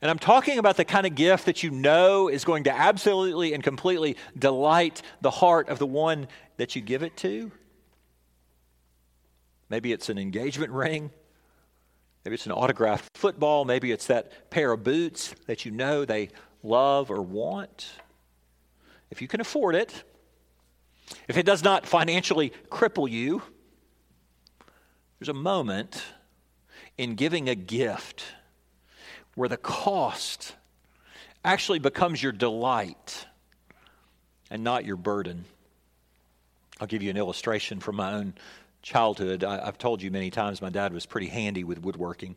and 0.00 0.10
I'm 0.10 0.18
talking 0.18 0.58
about 0.58 0.76
the 0.76 0.84
kind 0.84 1.06
of 1.06 1.14
gift 1.14 1.46
that 1.46 1.62
you 1.62 1.70
know 1.70 2.26
is 2.26 2.44
going 2.44 2.64
to 2.64 2.76
absolutely 2.76 3.54
and 3.54 3.62
completely 3.62 4.16
delight 4.36 5.02
the 5.20 5.30
heart 5.30 5.68
of 5.68 5.78
the 5.78 5.86
one 5.86 6.26
that 6.56 6.74
you 6.74 6.82
give 6.82 7.04
it 7.04 7.16
to. 7.18 7.52
Maybe 9.68 9.92
it's 9.92 10.08
an 10.08 10.18
engagement 10.18 10.72
ring. 10.72 11.12
Maybe 12.24 12.34
it's 12.34 12.46
an 12.46 12.52
autographed 12.52 13.16
football. 13.16 13.64
Maybe 13.64 13.92
it's 13.92 14.08
that 14.08 14.50
pair 14.50 14.72
of 14.72 14.82
boots 14.82 15.36
that 15.46 15.64
you 15.64 15.70
know 15.70 16.04
they 16.04 16.30
love 16.64 17.12
or 17.12 17.22
want. 17.22 17.92
If 19.12 19.22
you 19.22 19.28
can 19.28 19.40
afford 19.40 19.76
it, 19.76 20.02
if 21.28 21.36
it 21.36 21.46
does 21.46 21.62
not 21.62 21.86
financially 21.86 22.52
cripple 22.70 23.10
you, 23.10 23.42
there's 25.22 25.28
a 25.28 25.34
moment 25.34 26.02
in 26.98 27.14
giving 27.14 27.48
a 27.48 27.54
gift 27.54 28.24
where 29.36 29.48
the 29.48 29.56
cost 29.56 30.56
actually 31.44 31.78
becomes 31.78 32.20
your 32.20 32.32
delight 32.32 33.28
and 34.50 34.64
not 34.64 34.84
your 34.84 34.96
burden. 34.96 35.44
I'll 36.80 36.88
give 36.88 37.04
you 37.04 37.10
an 37.10 37.16
illustration 37.16 37.78
from 37.78 37.94
my 37.94 38.14
own 38.14 38.34
childhood. 38.82 39.44
I, 39.44 39.64
have 39.64 39.78
told 39.78 40.02
you 40.02 40.10
many 40.10 40.28
times 40.28 40.60
my 40.60 40.70
dad 40.70 40.92
was 40.92 41.06
pretty 41.06 41.28
handy 41.28 41.62
with 41.62 41.80
woodworking. 41.80 42.34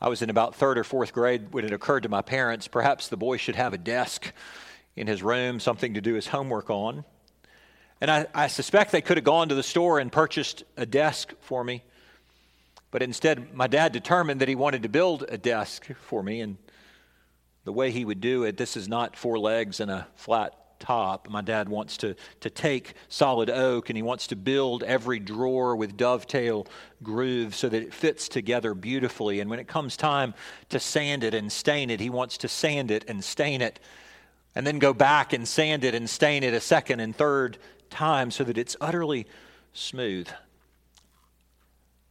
I 0.00 0.08
was 0.08 0.22
in 0.22 0.30
about 0.30 0.54
third 0.54 0.78
or 0.78 0.84
fourth 0.84 1.12
grade 1.12 1.52
when 1.52 1.64
it 1.64 1.72
occurred 1.72 2.04
to 2.04 2.08
my 2.08 2.22
parents 2.22 2.68
perhaps 2.68 3.08
the 3.08 3.16
boy 3.16 3.36
should 3.36 3.56
have 3.56 3.74
a 3.74 3.78
desk 3.78 4.32
in 4.94 5.08
his 5.08 5.24
room, 5.24 5.58
something 5.58 5.94
to 5.94 6.00
do 6.00 6.14
his 6.14 6.28
homework 6.28 6.70
on. 6.70 7.04
And 8.00 8.12
I, 8.12 8.26
I 8.32 8.46
suspect 8.46 8.92
they 8.92 9.00
could 9.00 9.16
have 9.16 9.24
gone 9.24 9.48
to 9.48 9.56
the 9.56 9.64
store 9.64 9.98
and 9.98 10.12
purchased 10.12 10.62
a 10.76 10.86
desk 10.86 11.34
for 11.40 11.64
me. 11.64 11.82
But 12.96 13.02
instead, 13.02 13.52
my 13.52 13.66
dad 13.66 13.92
determined 13.92 14.40
that 14.40 14.48
he 14.48 14.54
wanted 14.54 14.84
to 14.84 14.88
build 14.88 15.26
a 15.28 15.36
desk 15.36 15.86
for 16.00 16.22
me. 16.22 16.40
And 16.40 16.56
the 17.64 17.72
way 17.74 17.90
he 17.90 18.06
would 18.06 18.22
do 18.22 18.44
it, 18.44 18.56
this 18.56 18.74
is 18.74 18.88
not 18.88 19.18
four 19.18 19.38
legs 19.38 19.80
and 19.80 19.90
a 19.90 20.06
flat 20.14 20.80
top. 20.80 21.28
My 21.28 21.42
dad 21.42 21.68
wants 21.68 21.98
to, 21.98 22.16
to 22.40 22.48
take 22.48 22.94
solid 23.10 23.50
oak 23.50 23.90
and 23.90 23.98
he 23.98 24.02
wants 24.02 24.28
to 24.28 24.34
build 24.34 24.82
every 24.82 25.18
drawer 25.18 25.76
with 25.76 25.98
dovetail 25.98 26.66
grooves 27.02 27.58
so 27.58 27.68
that 27.68 27.82
it 27.82 27.92
fits 27.92 28.28
together 28.30 28.72
beautifully. 28.72 29.40
And 29.40 29.50
when 29.50 29.58
it 29.58 29.68
comes 29.68 29.98
time 29.98 30.32
to 30.70 30.80
sand 30.80 31.22
it 31.22 31.34
and 31.34 31.52
stain 31.52 31.90
it, 31.90 32.00
he 32.00 32.08
wants 32.08 32.38
to 32.38 32.48
sand 32.48 32.90
it 32.90 33.04
and 33.08 33.22
stain 33.22 33.60
it 33.60 33.78
and 34.54 34.66
then 34.66 34.78
go 34.78 34.94
back 34.94 35.34
and 35.34 35.46
sand 35.46 35.84
it 35.84 35.94
and 35.94 36.08
stain 36.08 36.42
it 36.42 36.54
a 36.54 36.60
second 36.60 37.00
and 37.00 37.14
third 37.14 37.58
time 37.90 38.30
so 38.30 38.42
that 38.42 38.56
it's 38.56 38.74
utterly 38.80 39.26
smooth. 39.74 40.30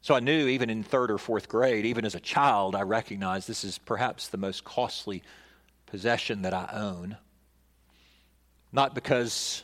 So 0.05 0.13
I 0.13 0.19
knew 0.19 0.47
even 0.49 0.69
in 0.69 0.83
third 0.83 1.09
or 1.09 1.17
fourth 1.17 1.49
grade, 1.49 1.83
even 1.83 2.05
as 2.05 2.13
a 2.13 2.19
child, 2.19 2.75
I 2.75 2.83
recognized 2.83 3.47
this 3.47 3.63
is 3.63 3.79
perhaps 3.79 4.27
the 4.27 4.37
most 4.37 4.63
costly 4.63 5.23
possession 5.87 6.43
that 6.43 6.53
I 6.53 6.69
own. 6.73 7.17
Not 8.71 8.93
because 8.93 9.63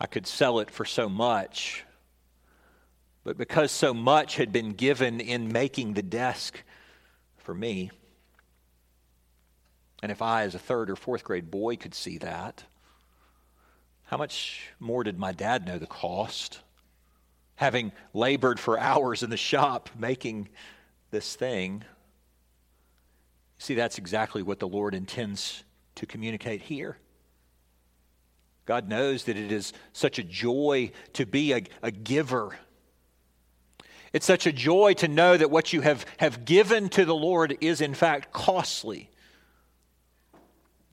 I 0.00 0.06
could 0.06 0.26
sell 0.26 0.58
it 0.58 0.72
for 0.72 0.84
so 0.84 1.08
much, 1.08 1.84
but 3.22 3.38
because 3.38 3.70
so 3.70 3.94
much 3.94 4.34
had 4.34 4.50
been 4.50 4.72
given 4.72 5.20
in 5.20 5.52
making 5.52 5.94
the 5.94 6.02
desk 6.02 6.60
for 7.36 7.54
me. 7.54 7.92
And 10.02 10.10
if 10.10 10.20
I, 10.20 10.42
as 10.42 10.56
a 10.56 10.58
third 10.58 10.90
or 10.90 10.96
fourth 10.96 11.22
grade 11.22 11.52
boy, 11.52 11.76
could 11.76 11.94
see 11.94 12.18
that, 12.18 12.64
how 14.06 14.16
much 14.16 14.72
more 14.80 15.04
did 15.04 15.16
my 15.16 15.30
dad 15.30 15.64
know 15.64 15.78
the 15.78 15.86
cost? 15.86 16.58
Having 17.56 17.92
labored 18.12 18.58
for 18.58 18.78
hours 18.78 19.22
in 19.22 19.30
the 19.30 19.36
shop 19.36 19.90
making 19.98 20.48
this 21.10 21.36
thing. 21.36 21.84
See, 23.58 23.74
that's 23.74 23.98
exactly 23.98 24.42
what 24.42 24.58
the 24.58 24.68
Lord 24.68 24.94
intends 24.94 25.64
to 25.94 26.06
communicate 26.06 26.62
here. 26.62 26.98
God 28.66 28.88
knows 28.88 29.24
that 29.24 29.36
it 29.36 29.52
is 29.52 29.72
such 29.92 30.18
a 30.18 30.22
joy 30.22 30.90
to 31.12 31.26
be 31.26 31.52
a, 31.52 31.62
a 31.82 31.90
giver. 31.90 32.56
It's 34.12 34.26
such 34.26 34.46
a 34.46 34.52
joy 34.52 34.94
to 34.94 35.08
know 35.08 35.36
that 35.36 35.50
what 35.50 35.72
you 35.72 35.82
have, 35.82 36.06
have 36.18 36.44
given 36.44 36.88
to 36.90 37.04
the 37.04 37.14
Lord 37.14 37.58
is, 37.60 37.80
in 37.80 37.94
fact, 37.94 38.32
costly. 38.32 39.10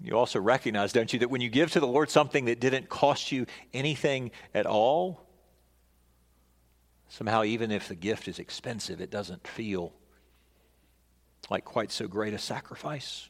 You 0.04 0.18
also 0.18 0.40
recognize, 0.40 0.92
don't 0.94 1.12
you, 1.14 1.20
that 1.20 1.30
when 1.30 1.42
you 1.42 1.50
give 1.50 1.72
to 1.72 1.80
the 1.80 1.88
Lord 1.88 2.10
something 2.10 2.46
that 2.46 2.60
didn't 2.60 2.90
cost 2.90 3.32
you 3.32 3.46
anything 3.74 4.32
at 4.54 4.66
all, 4.66 5.22
Somehow, 7.12 7.44
even 7.44 7.72
if 7.72 7.90
the 7.90 7.96
gift 7.96 8.30
is 8.30 8.40
expensive, 8.40 9.02
it 9.02 9.12
doesn't 9.12 9.46
feel 9.46 9.92
like 11.50 11.66
quite 11.66 11.92
so 11.92 12.08
great 12.08 12.34
a 12.34 12.38
sacrifice. 12.38 13.28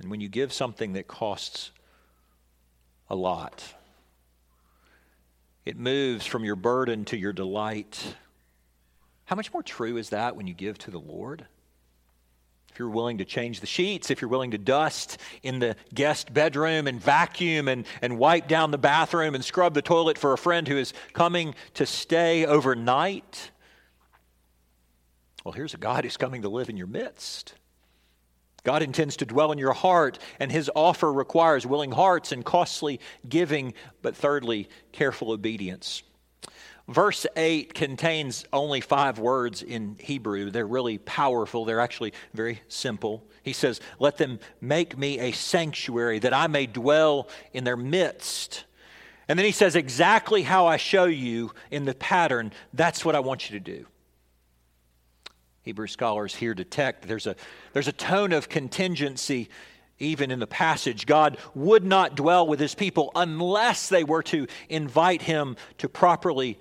And 0.00 0.10
when 0.10 0.20
you 0.20 0.28
give 0.28 0.52
something 0.52 0.94
that 0.94 1.06
costs 1.06 1.70
a 3.08 3.14
lot, 3.14 3.62
it 5.64 5.78
moves 5.78 6.26
from 6.26 6.44
your 6.44 6.56
burden 6.56 7.04
to 7.06 7.16
your 7.16 7.32
delight. 7.32 8.16
How 9.26 9.36
much 9.36 9.52
more 9.52 9.62
true 9.62 9.96
is 9.96 10.10
that 10.10 10.34
when 10.34 10.48
you 10.48 10.54
give 10.54 10.76
to 10.78 10.90
the 10.90 10.98
Lord? 10.98 11.46
If 12.74 12.80
you're 12.80 12.88
willing 12.88 13.18
to 13.18 13.24
change 13.24 13.60
the 13.60 13.68
sheets, 13.68 14.10
if 14.10 14.20
you're 14.20 14.28
willing 14.28 14.50
to 14.50 14.58
dust 14.58 15.18
in 15.44 15.60
the 15.60 15.76
guest 15.94 16.34
bedroom 16.34 16.88
and 16.88 17.00
vacuum 17.00 17.68
and, 17.68 17.86
and 18.02 18.18
wipe 18.18 18.48
down 18.48 18.72
the 18.72 18.78
bathroom 18.78 19.36
and 19.36 19.44
scrub 19.44 19.74
the 19.74 19.80
toilet 19.80 20.18
for 20.18 20.32
a 20.32 20.36
friend 20.36 20.66
who 20.66 20.76
is 20.76 20.92
coming 21.12 21.54
to 21.74 21.86
stay 21.86 22.44
overnight. 22.44 23.52
Well, 25.44 25.52
here's 25.52 25.74
a 25.74 25.76
God 25.76 26.02
who's 26.02 26.16
coming 26.16 26.42
to 26.42 26.48
live 26.48 26.68
in 26.68 26.76
your 26.76 26.88
midst. 26.88 27.54
God 28.64 28.82
intends 28.82 29.18
to 29.18 29.24
dwell 29.24 29.52
in 29.52 29.58
your 29.58 29.72
heart, 29.72 30.18
and 30.40 30.50
his 30.50 30.68
offer 30.74 31.12
requires 31.12 31.64
willing 31.64 31.92
hearts 31.92 32.32
and 32.32 32.44
costly 32.44 32.98
giving, 33.28 33.74
but 34.02 34.16
thirdly, 34.16 34.68
careful 34.90 35.30
obedience. 35.30 36.02
Verse 36.86 37.26
8 37.34 37.72
contains 37.72 38.44
only 38.52 38.82
five 38.82 39.18
words 39.18 39.62
in 39.62 39.96
Hebrew. 39.98 40.50
They're 40.50 40.66
really 40.66 40.98
powerful, 40.98 41.64
they're 41.64 41.80
actually 41.80 42.12
very 42.34 42.60
simple. 42.68 43.24
He 43.42 43.54
says, 43.54 43.80
Let 43.98 44.18
them 44.18 44.38
make 44.60 44.98
me 44.98 45.18
a 45.18 45.32
sanctuary 45.32 46.18
that 46.18 46.34
I 46.34 46.46
may 46.46 46.66
dwell 46.66 47.28
in 47.52 47.64
their 47.64 47.76
midst. 47.76 48.64
And 49.28 49.38
then 49.38 49.46
he 49.46 49.52
says, 49.52 49.76
Exactly 49.76 50.42
how 50.42 50.66
I 50.66 50.76
show 50.76 51.04
you 51.04 51.52
in 51.70 51.86
the 51.86 51.94
pattern, 51.94 52.52
that's 52.74 53.02
what 53.02 53.14
I 53.14 53.20
want 53.20 53.48
you 53.48 53.58
to 53.58 53.64
do. 53.64 53.86
Hebrew 55.62 55.86
scholars 55.86 56.34
here 56.34 56.52
detect 56.52 57.08
there's 57.08 57.26
a, 57.26 57.34
there's 57.72 57.88
a 57.88 57.92
tone 57.92 58.32
of 58.32 58.50
contingency 58.50 59.48
even 59.98 60.30
in 60.30 60.40
the 60.40 60.46
passage. 60.46 61.06
God 61.06 61.38
would 61.54 61.84
not 61.84 62.16
dwell 62.16 62.46
with 62.46 62.60
his 62.60 62.74
people 62.74 63.10
unless 63.14 63.88
they 63.88 64.04
were 64.04 64.22
to 64.24 64.46
invite 64.68 65.22
him 65.22 65.56
to 65.78 65.88
properly 65.88 66.58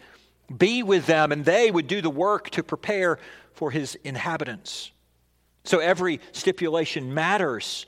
be 0.55 0.83
with 0.83 1.05
them, 1.05 1.31
and 1.31 1.45
they 1.45 1.71
would 1.71 1.87
do 1.87 2.01
the 2.01 2.09
work 2.09 2.49
to 2.51 2.63
prepare 2.63 3.19
for 3.53 3.71
his 3.71 3.95
inhabitants. 4.03 4.91
So 5.63 5.79
every 5.79 6.19
stipulation 6.31 7.13
matters. 7.13 7.85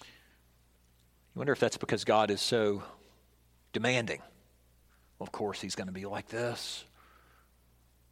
You 0.00 1.40
wonder 1.40 1.52
if 1.52 1.60
that's 1.60 1.76
because 1.76 2.04
God 2.04 2.30
is 2.30 2.40
so 2.40 2.82
demanding. 3.72 4.20
Well, 5.18 5.26
of 5.26 5.32
course, 5.32 5.60
he's 5.60 5.74
going 5.74 5.86
to 5.86 5.92
be 5.92 6.06
like 6.06 6.28
this. 6.28 6.84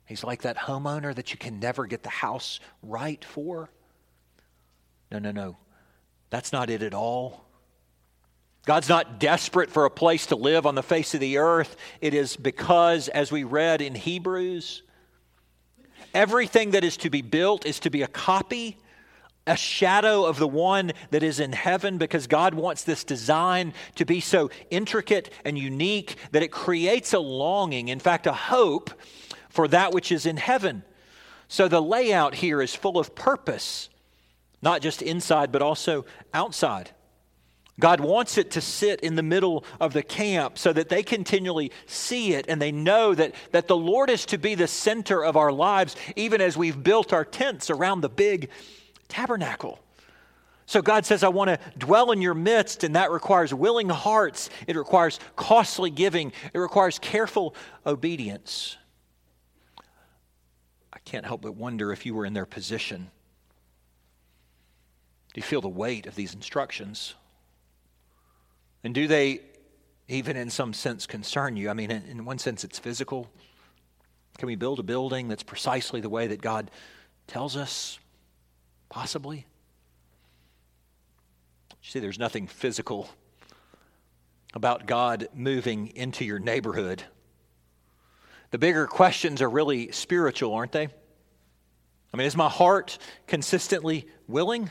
He's 0.07 0.23
like 0.23 0.43
that 0.43 0.57
homeowner 0.57 1.15
that 1.15 1.33
you 1.33 1.39
can 1.39 1.59
never 1.59 1.87
get 1.87 2.03
the 2.03 2.11
house 2.11 2.61
right 2.83 3.25
for. 3.25 3.71
No, 5.11 5.19
no, 5.19 5.33
no. 5.33 5.57
That's 6.31 6.53
not 6.53 6.71
it 6.71 6.83
at 6.83 6.95
all. 6.95 7.44
God's 8.65 8.89
not 8.89 9.21
desperate 9.21 9.71
for 9.71 9.85
a 9.85 9.91
place 9.91 10.27
to 10.27 10.37
live 10.37 10.65
on 10.67 10.75
the 10.75 10.83
face 10.83 11.15
of 11.15 11.21
the 11.21 11.39
earth. 11.39 11.77
It 12.01 12.15
is 12.15 12.37
because, 12.37 13.09
as 13.09 13.31
we 13.31 13.45
read 13.45 13.83
in 13.83 13.95
Hebrews, 13.95 14.83
everything 16.15 16.71
that 16.71 16.85
is 16.85 16.97
to 16.99 17.11
be 17.11 17.23
built 17.23 17.67
is 17.67 17.81
to 17.81 17.91
be 17.91 18.03
a 18.03 18.09
copy 18.09 18.79
a 19.47 19.57
shadow 19.57 20.25
of 20.25 20.39
the 20.39 20.49
one 20.49 20.93
that 21.11 21.23
is 21.23 21.41
in 21.41 21.53
heaven 21.53 21.99
because 21.99 22.27
God 22.27 22.55
wants 22.55 22.85
this 22.85 23.05
design 23.05 23.75
to 23.97 24.05
be 24.05 24.21
so 24.21 24.51
intricate 24.71 25.31
and 25.45 25.59
unique 25.59 26.17
that 26.33 26.43
it 26.43 26.51
creates 26.51 27.13
a 27.13 27.19
longing, 27.19 27.89
in 27.89 28.01
fact, 28.01 28.27
a 28.27 28.33
hope 28.33 28.91
for 29.51 29.69
that 29.69 29.93
which 29.93 30.11
is 30.11 30.25
in 30.25 30.37
heaven. 30.37 30.83
So 31.49 31.69
the 31.69 31.83
layout 31.83 32.37
here 32.37 32.63
is 32.63 32.75
full 32.75 32.99
of 32.99 33.15
purpose, 33.15 33.91
not 34.63 34.81
just 34.81 35.03
inside, 35.03 35.53
but 35.53 35.63
also 35.63 36.07
outside. 36.33 36.91
God 37.81 37.99
wants 37.99 38.39
it 38.39 38.53
to 38.53 38.61
sit 38.61 39.01
in 39.01 39.17
the 39.17 39.23
middle 39.23 39.65
of 39.81 39.93
the 39.93 40.03
camp 40.03 40.59
so 40.59 40.73
that 40.73 40.89
they 40.89 41.03
continually 41.03 41.73
see 41.87 42.35
it 42.35 42.47
and 42.49 42.63
they 42.63 42.71
know 42.71 43.15
that, 43.15 43.35
that 43.51 43.67
the 43.67 43.77
Lord 43.77 44.11
is 44.11 44.27
to 44.27 44.39
be 44.39 44.55
the 44.55 44.69
center 44.69 45.25
of 45.25 45.37
our 45.37 45.51
lives, 45.51 45.97
even 46.15 46.41
as 46.41 46.57
we've 46.57 46.81
built 46.81 47.13
our 47.13 47.25
tents 47.25 47.71
around 47.71 48.01
the 48.01 48.09
big 48.09 48.51
tabernacle. 49.09 49.81
So 50.67 50.81
God 50.83 51.05
says, 51.05 51.23
I 51.23 51.29
want 51.29 51.49
to 51.49 51.59
dwell 51.77 52.13
in 52.13 52.23
your 52.23 52.33
midst, 52.33 52.85
and 52.85 52.95
that 52.95 53.11
requires 53.11 53.53
willing 53.53 53.89
hearts. 53.89 54.51
It 54.67 54.77
requires 54.77 55.19
costly 55.37 55.91
giving. 55.91 56.33
It 56.55 56.59
requires 56.59 56.99
careful 56.99 57.55
obedience. 57.85 58.77
I 60.93 60.99
can't 61.05 61.27
help 61.27 61.43
but 61.43 61.57
wonder 61.57 61.93
if 61.93 62.07
you 62.07 62.15
were 62.15 62.25
in 62.25 62.33
their 62.33 62.47
position. 62.47 63.11
Do 65.35 65.41
you 65.41 65.43
feel 65.43 65.61
the 65.61 65.69
weight 65.69 66.07
of 66.07 66.15
these 66.15 66.35
instructions? 66.35 67.15
And 68.85 68.95
do 68.95 69.09
they, 69.09 69.41
even 70.09 70.37
in 70.37 70.51
some 70.51 70.75
sense, 70.75 71.07
concern 71.07 71.57
you? 71.57 71.71
I 71.71 71.73
mean, 71.73 71.91
in 71.91 72.25
one 72.25 72.39
sense, 72.39 72.63
it's 72.65 72.79
physical. 72.79 73.31
Can 74.39 74.47
we 74.47 74.57
build 74.57 74.79
a 74.79 74.83
building 74.83 75.29
that's 75.29 75.43
precisely 75.43 76.01
the 76.01 76.11
way 76.11 76.27
that 76.27 76.43
God 76.43 76.71
tells 77.27 77.57
us? 77.57 77.99
Possibly. 78.91 79.47
You 81.71 81.91
see, 81.91 81.99
there's 81.99 82.19
nothing 82.19 82.47
physical 82.47 83.09
about 84.53 84.87
God 84.87 85.29
moving 85.35 85.89
into 85.97 86.25
your 86.25 86.39
neighborhood. 86.39 87.03
The 88.51 88.59
bigger 88.59 88.87
questions 88.87 89.43
are 89.43 89.51
really 89.51 89.93
spiritual, 89.93 90.55
aren't 90.55 90.73
they? 90.73 90.89
I 92.13 92.17
mean, 92.17 92.27
is 92.27 92.37
my 92.37 92.49
heart 92.49 92.99
consistently 93.27 94.07
willing? 94.29 94.71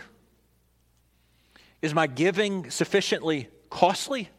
Is 1.81 1.93
my 1.93 2.07
giving 2.07 2.69
sufficiently 2.69 3.49
costly? 3.73 4.29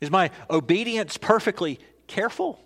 Is 0.00 0.10
my 0.10 0.30
obedience 0.48 1.18
perfectly 1.18 1.78
careful? 2.06 2.58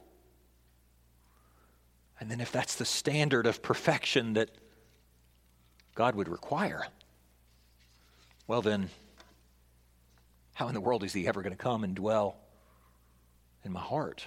And 2.20 2.30
then, 2.30 2.40
if 2.40 2.52
that's 2.52 2.76
the 2.76 2.84
standard 2.84 3.46
of 3.46 3.62
perfection 3.62 4.34
that 4.34 4.50
God 5.94 6.14
would 6.14 6.28
require, 6.28 6.86
well, 8.46 8.62
then, 8.62 8.88
how 10.54 10.68
in 10.68 10.74
the 10.74 10.80
world 10.80 11.02
is 11.02 11.12
He 11.12 11.26
ever 11.26 11.42
going 11.42 11.56
to 11.56 11.62
come 11.62 11.82
and 11.82 11.94
dwell 11.94 12.36
in 13.64 13.72
my 13.72 13.80
heart? 13.80 14.24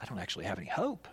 I 0.00 0.06
don't 0.06 0.18
actually 0.18 0.44
have 0.44 0.58
any 0.58 0.68
hope. 0.68 1.08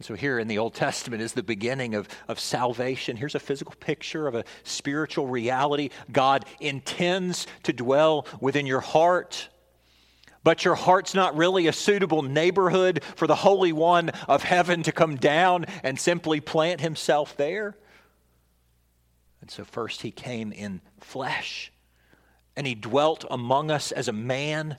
So, 0.00 0.14
here 0.14 0.40
in 0.40 0.48
the 0.48 0.58
Old 0.58 0.74
Testament 0.74 1.22
is 1.22 1.32
the 1.32 1.44
beginning 1.44 1.94
of, 1.94 2.08
of 2.26 2.40
salvation. 2.40 3.16
Here's 3.16 3.36
a 3.36 3.40
physical 3.40 3.74
picture 3.78 4.26
of 4.26 4.34
a 4.34 4.44
spiritual 4.64 5.28
reality. 5.28 5.90
God 6.10 6.44
intends 6.58 7.46
to 7.62 7.72
dwell 7.72 8.26
within 8.40 8.66
your 8.66 8.80
heart, 8.80 9.48
but 10.42 10.64
your 10.64 10.74
heart's 10.74 11.14
not 11.14 11.36
really 11.36 11.68
a 11.68 11.72
suitable 11.72 12.22
neighborhood 12.22 13.04
for 13.14 13.28
the 13.28 13.36
Holy 13.36 13.72
One 13.72 14.08
of 14.26 14.42
heaven 14.42 14.82
to 14.82 14.92
come 14.92 15.16
down 15.16 15.66
and 15.84 16.00
simply 16.00 16.40
plant 16.40 16.80
himself 16.80 17.36
there. 17.36 17.76
And 19.40 19.50
so, 19.50 19.64
first, 19.64 20.02
he 20.02 20.10
came 20.10 20.50
in 20.50 20.80
flesh, 21.00 21.72
and 22.56 22.66
he 22.66 22.74
dwelt 22.74 23.24
among 23.30 23.70
us 23.70 23.92
as 23.92 24.08
a 24.08 24.12
man 24.12 24.78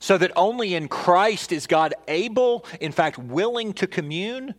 so 0.00 0.18
that 0.18 0.32
only 0.36 0.74
in 0.74 0.88
Christ 0.88 1.52
is 1.52 1.66
God 1.66 1.94
able, 2.06 2.64
in 2.80 2.92
fact, 2.92 3.18
willing 3.18 3.72
to 3.74 3.86
commune 3.86 4.54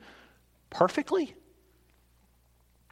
perfectly. 0.70 1.36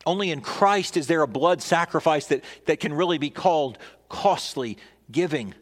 Only 0.06 0.32
in 0.32 0.42
Christ 0.42 0.96
is 0.96 1.08
there 1.08 1.22
a 1.22 1.28
blood 1.28 1.62
sacrifice 1.62 2.28
that, 2.28 2.44
that 2.66 2.80
can 2.80 2.94
really 2.94 3.18
be 3.18 3.30
called 3.30 3.78
costly 4.10 4.78
giving. 5.12 5.54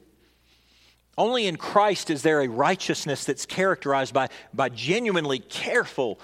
Only 1.18 1.48
in 1.48 1.56
Christ 1.56 2.10
is 2.10 2.22
there 2.22 2.42
a 2.42 2.48
righteousness 2.48 3.26
that's 3.26 3.46
characterized 3.46 4.14
by, 4.14 4.30
by 4.54 4.70
genuinely 4.70 5.40
careful 5.40 6.20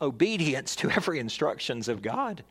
obedience 0.00 0.76
to 0.76 0.90
every 0.90 1.18
instructions 1.18 1.88
of 1.88 2.02
God. 2.02 2.44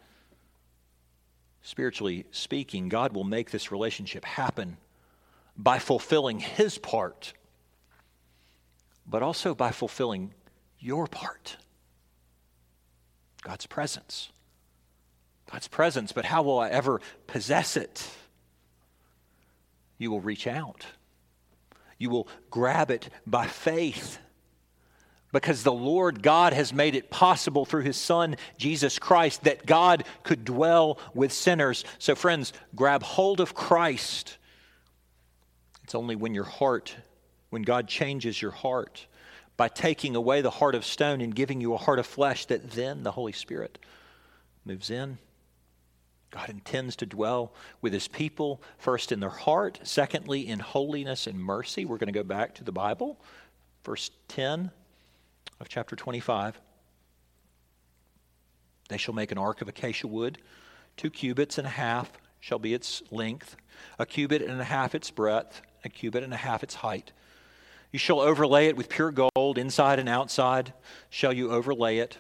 Spiritually 1.62 2.26
speaking, 2.32 2.90
God 2.90 3.14
will 3.14 3.24
make 3.24 3.52
this 3.52 3.72
relationship 3.72 4.26
happen 4.26 4.78
by 5.58 5.80
fulfilling 5.80 6.40
his 6.40 6.78
part 6.78 7.34
but 9.08 9.24
also 9.24 9.54
by 9.54 9.72
fulfilling 9.72 10.34
your 10.80 11.08
part 11.08 11.58
God's 13.42 13.68
presence. 13.68 14.30
God's 15.52 15.68
presence, 15.68 16.12
but 16.12 16.26
how 16.26 16.42
will 16.42 16.58
I 16.58 16.70
ever 16.70 17.00
possess 17.28 17.78
it? 17.78 18.10
You 20.00 20.10
will 20.10 20.22
reach 20.22 20.48
out. 20.48 20.86
You 22.00 22.10
will 22.10 22.28
grab 22.50 22.90
it 22.90 23.10
by 23.28 23.46
faith 23.46 24.18
because 25.32 25.64
the 25.64 25.72
Lord 25.72 26.24
God 26.24 26.54
has 26.54 26.74
made 26.74 26.96
it 26.96 27.10
possible 27.10 27.66
through 27.66 27.84
his 27.84 27.98
Son, 27.98 28.38
Jesus 28.58 28.98
Christ, 28.98 29.44
that 29.44 29.66
God 29.66 30.06
could 30.24 30.46
dwell 30.46 30.98
with 31.14 31.32
sinners. 31.34 31.84
So, 32.00 32.16
friends, 32.16 32.54
grab 32.74 33.04
hold 33.04 33.40
of 33.40 33.54
Christ. 33.54 34.38
It's 35.84 35.94
only 35.94 36.16
when 36.16 36.34
your 36.34 36.46
heart 36.46 36.96
when 37.56 37.62
God 37.62 37.88
changes 37.88 38.42
your 38.42 38.52
heart 38.52 39.08
by 39.56 39.70
taking 39.70 40.14
away 40.18 40.42
the 40.42 40.50
heart 40.50 40.76
of 40.76 40.84
stone 40.84 41.22
and 41.22 41.34
giving 41.34 41.62
you 41.62 41.74
a 41.74 41.78
heart 41.78 42.00
of 42.00 42.06
flesh, 42.06 42.48
that 42.48 42.72
then 42.72 43.04
the 43.04 43.12
Holy 43.12 43.32
Spirit 43.32 43.80
moves 44.66 44.90
in. 44.90 45.20
God 46.32 46.50
intends 46.50 46.98
to 46.98 47.06
dwell 47.06 47.54
with 47.80 47.94
his 47.94 48.10
people, 48.10 48.62
first 48.78 49.14
in 49.14 49.22
their 49.22 49.30
heart, 49.30 49.80
secondly 49.84 50.46
in 50.46 50.60
holiness 50.60 51.28
and 51.28 51.40
mercy. 51.40 51.86
We're 51.86 51.98
going 51.98 52.12
to 52.12 52.20
go 52.20 52.26
back 52.26 52.56
to 52.56 52.66
the 52.66 52.74
Bible, 52.74 53.18
verse 53.86 54.12
10 54.28 54.70
of 55.62 55.70
chapter 55.70 55.96
25. 55.96 56.60
They 58.90 58.98
shall 58.98 59.16
make 59.16 59.32
an 59.32 59.38
ark 59.38 59.62
of 59.62 59.70
acacia 59.70 60.08
wood, 60.08 60.40
two 60.98 61.10
cubits 61.10 61.58
and 61.58 61.66
a 61.66 61.70
half 61.70 62.12
shall 62.42 62.60
be 62.60 62.74
its 62.74 63.02
length, 63.12 63.56
a 63.98 64.06
cubit 64.06 64.42
and 64.42 64.60
a 64.60 64.66
half 64.66 64.94
its 64.94 65.10
breadth, 65.10 65.62
a 65.86 65.88
cubit 65.88 66.22
and 66.22 66.34
a 66.34 66.38
half 66.38 66.62
its 66.62 66.76
height. 66.76 67.14
You 67.96 68.00
shall 68.00 68.20
overlay 68.20 68.68
it 68.68 68.76
with 68.76 68.90
pure 68.90 69.10
gold, 69.10 69.58
inside 69.58 70.00
and 70.00 70.10
outside 70.10 70.74
shall 71.10 71.32
you 71.32 71.50
overlay 71.52 72.00
it, 72.00 72.18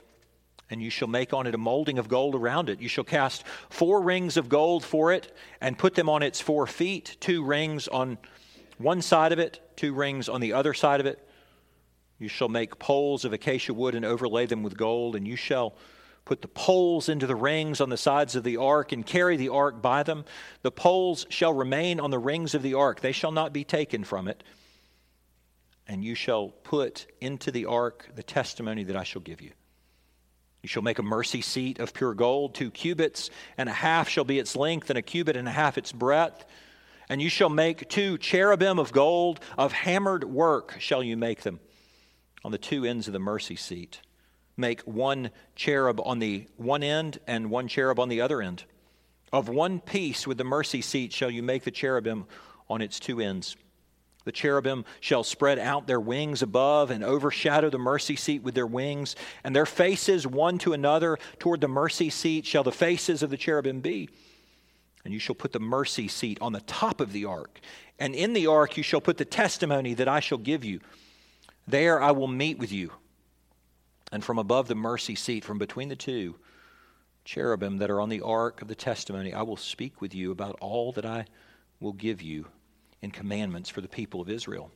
and 0.69 0.81
you 0.81 0.89
shall 0.89 1.09
make 1.09 1.33
on 1.33 1.47
it 1.47 1.53
a 1.53 1.57
molding 1.57 1.99
of 1.99 2.07
gold 2.07 2.33
around 2.33 2.69
it. 2.69 2.79
You 2.79 2.87
shall 2.87 3.03
cast 3.03 3.45
four 3.69 3.99
rings 4.01 4.37
of 4.37 4.47
gold 4.47 4.85
for 4.85 5.11
it, 5.11 5.35
and 5.59 5.77
put 5.77 5.95
them 5.95 6.07
on 6.07 6.23
its 6.23 6.39
four 6.39 6.65
feet, 6.65 7.17
two 7.19 7.43
rings 7.43 7.89
on 7.89 8.17
one 8.77 9.01
side 9.01 9.33
of 9.33 9.39
it, 9.39 9.59
two 9.75 9.93
rings 9.93 10.29
on 10.29 10.39
the 10.39 10.53
other 10.53 10.73
side 10.73 11.01
of 11.01 11.07
it. 11.07 11.27
You 12.19 12.29
shall 12.29 12.47
make 12.47 12.79
poles 12.79 13.25
of 13.25 13.33
acacia 13.33 13.73
wood 13.73 13.95
and 13.95 14.05
overlay 14.05 14.45
them 14.45 14.63
with 14.63 14.77
gold, 14.77 15.17
and 15.17 15.27
you 15.27 15.35
shall 15.35 15.75
put 16.23 16.41
the 16.41 16.47
poles 16.47 17.09
into 17.09 17.27
the 17.27 17.35
rings 17.35 17.81
on 17.81 17.89
the 17.89 17.97
sides 17.97 18.37
of 18.37 18.45
the 18.45 18.55
ark 18.55 18.93
and 18.93 19.05
carry 19.05 19.35
the 19.35 19.49
ark 19.49 19.81
by 19.81 20.03
them. 20.03 20.23
The 20.61 20.71
poles 20.71 21.25
shall 21.27 21.51
remain 21.51 21.99
on 21.99 22.11
the 22.11 22.17
rings 22.17 22.55
of 22.55 22.61
the 22.61 22.75
ark, 22.75 23.01
they 23.01 23.11
shall 23.11 23.33
not 23.33 23.51
be 23.51 23.65
taken 23.65 24.05
from 24.05 24.29
it 24.29 24.41
and 25.87 26.03
you 26.03 26.15
shall 26.15 26.49
put 26.49 27.07
into 27.21 27.51
the 27.51 27.65
ark 27.65 28.09
the 28.15 28.23
testimony 28.23 28.83
that 28.85 28.95
I 28.95 29.03
shall 29.03 29.21
give 29.21 29.41
you. 29.41 29.51
You 30.61 30.67
shall 30.67 30.81
make 30.81 30.97
a 30.97 31.03
mercy 31.03 31.41
seat 31.41 31.77
of 31.77 31.93
pure 31.93 32.15
gold, 32.15 32.55
two 32.55 32.71
cubits 32.71 33.29
and 33.57 33.69
a 33.69 33.73
half 33.73 34.09
shall 34.09 34.23
be 34.23 34.39
its 34.39 34.55
length, 34.55 34.89
and 34.89 34.97
a 34.97 35.03
cubit 35.03 35.37
and 35.37 35.47
a 35.47 35.51
half 35.51 35.77
its 35.77 35.91
breadth. 35.91 36.43
And 37.07 37.21
you 37.21 37.29
shall 37.29 37.49
make 37.49 37.87
two 37.87 38.17
cherubim 38.17 38.79
of 38.79 38.91
gold, 38.91 39.39
of 39.59 39.73
hammered 39.73 40.23
work 40.23 40.77
shall 40.79 41.03
you 41.03 41.17
make 41.17 41.43
them 41.43 41.59
on 42.43 42.51
the 42.51 42.57
two 42.57 42.83
ends 42.83 43.05
of 43.05 43.13
the 43.13 43.19
mercy 43.19 43.55
seat. 43.55 44.01
Make 44.57 44.81
one 44.81 45.29
cherub 45.55 46.01
on 46.03 46.17
the 46.19 46.47
one 46.57 46.81
end 46.81 47.19
and 47.27 47.51
one 47.51 47.67
cherub 47.67 47.99
on 47.99 48.09
the 48.09 48.21
other 48.21 48.41
end. 48.41 48.63
Of 49.31 49.49
one 49.49 49.79
piece 49.79 50.25
with 50.25 50.37
the 50.39 50.43
mercy 50.43 50.81
seat 50.81 51.13
shall 51.13 51.29
you 51.29 51.43
make 51.43 51.63
the 51.63 51.71
cherubim 51.71 52.25
on 52.69 52.81
its 52.81 52.99
two 52.99 53.19
ends. 53.19 53.55
The 54.25 54.31
cherubim 54.31 54.85
shall 54.99 55.23
spread 55.23 55.59
out 55.59 55.85
their 55.85 55.99
wings 55.99 56.41
above 56.41 56.89
and 56.89 57.03
overshadow 57.03 57.69
the 57.69 57.77
mercy 57.77 58.15
seat 58.15 58.41
with 58.41 58.55
their 58.55 58.67
wings, 58.67 59.15
and 59.43 59.55
their 59.55 59.67
faces 59.67 60.25
one 60.25 60.57
to 60.59 60.73
another 60.73 61.19
toward 61.37 61.61
the 61.61 61.67
mercy 61.67 62.09
seat 62.09 62.45
shall 62.45 62.63
the 62.63 62.71
faces 62.71 63.21
of 63.21 63.29
the 63.29 63.37
cherubim 63.37 63.81
be. 63.81 64.09
And 65.05 65.13
you 65.13 65.19
shall 65.19 65.35
put 65.35 65.53
the 65.53 65.59
mercy 65.59 66.07
seat 66.07 66.39
on 66.41 66.53
the 66.53 66.61
top 66.61 66.99
of 66.99 67.13
the 67.13 67.25
ark, 67.25 67.59
and 67.99 68.15
in 68.15 68.33
the 68.33 68.47
ark 68.47 68.77
you 68.77 68.83
shall 68.83 68.99
put 68.99 69.17
the 69.17 69.25
testimony 69.25 69.93
that 69.93 70.07
I 70.07 70.19
shall 70.19 70.39
give 70.39 70.65
you. 70.65 70.81
There 71.67 72.01
I 72.01 72.11
will 72.11 72.27
meet 72.27 72.57
with 72.57 72.71
you. 72.71 72.91
And 74.11 74.23
from 74.23 74.39
above 74.39 74.67
the 74.67 74.75
mercy 74.75 75.13
seat, 75.13 75.45
from 75.45 75.59
between 75.59 75.89
the 75.89 75.95
two, 75.95 76.35
cherubim 77.25 77.77
that 77.77 77.91
are 77.91 78.01
on 78.01 78.09
the 78.09 78.21
ark 78.21 78.63
of 78.63 78.67
the 78.67 78.75
testimony, 78.75 79.33
I 79.33 79.43
will 79.43 79.57
speak 79.57 80.01
with 80.01 80.15
you 80.15 80.31
about 80.31 80.57
all 80.61 80.91
that 80.93 81.05
I 81.05 81.25
will 81.79 81.93
give 81.93 82.23
you 82.23 82.47
in 83.05 83.11
commandments 83.11 83.69
for 83.69 83.81
the 83.81 83.87
people 83.87 84.19
of 84.19 84.29
Israel. 84.29 84.71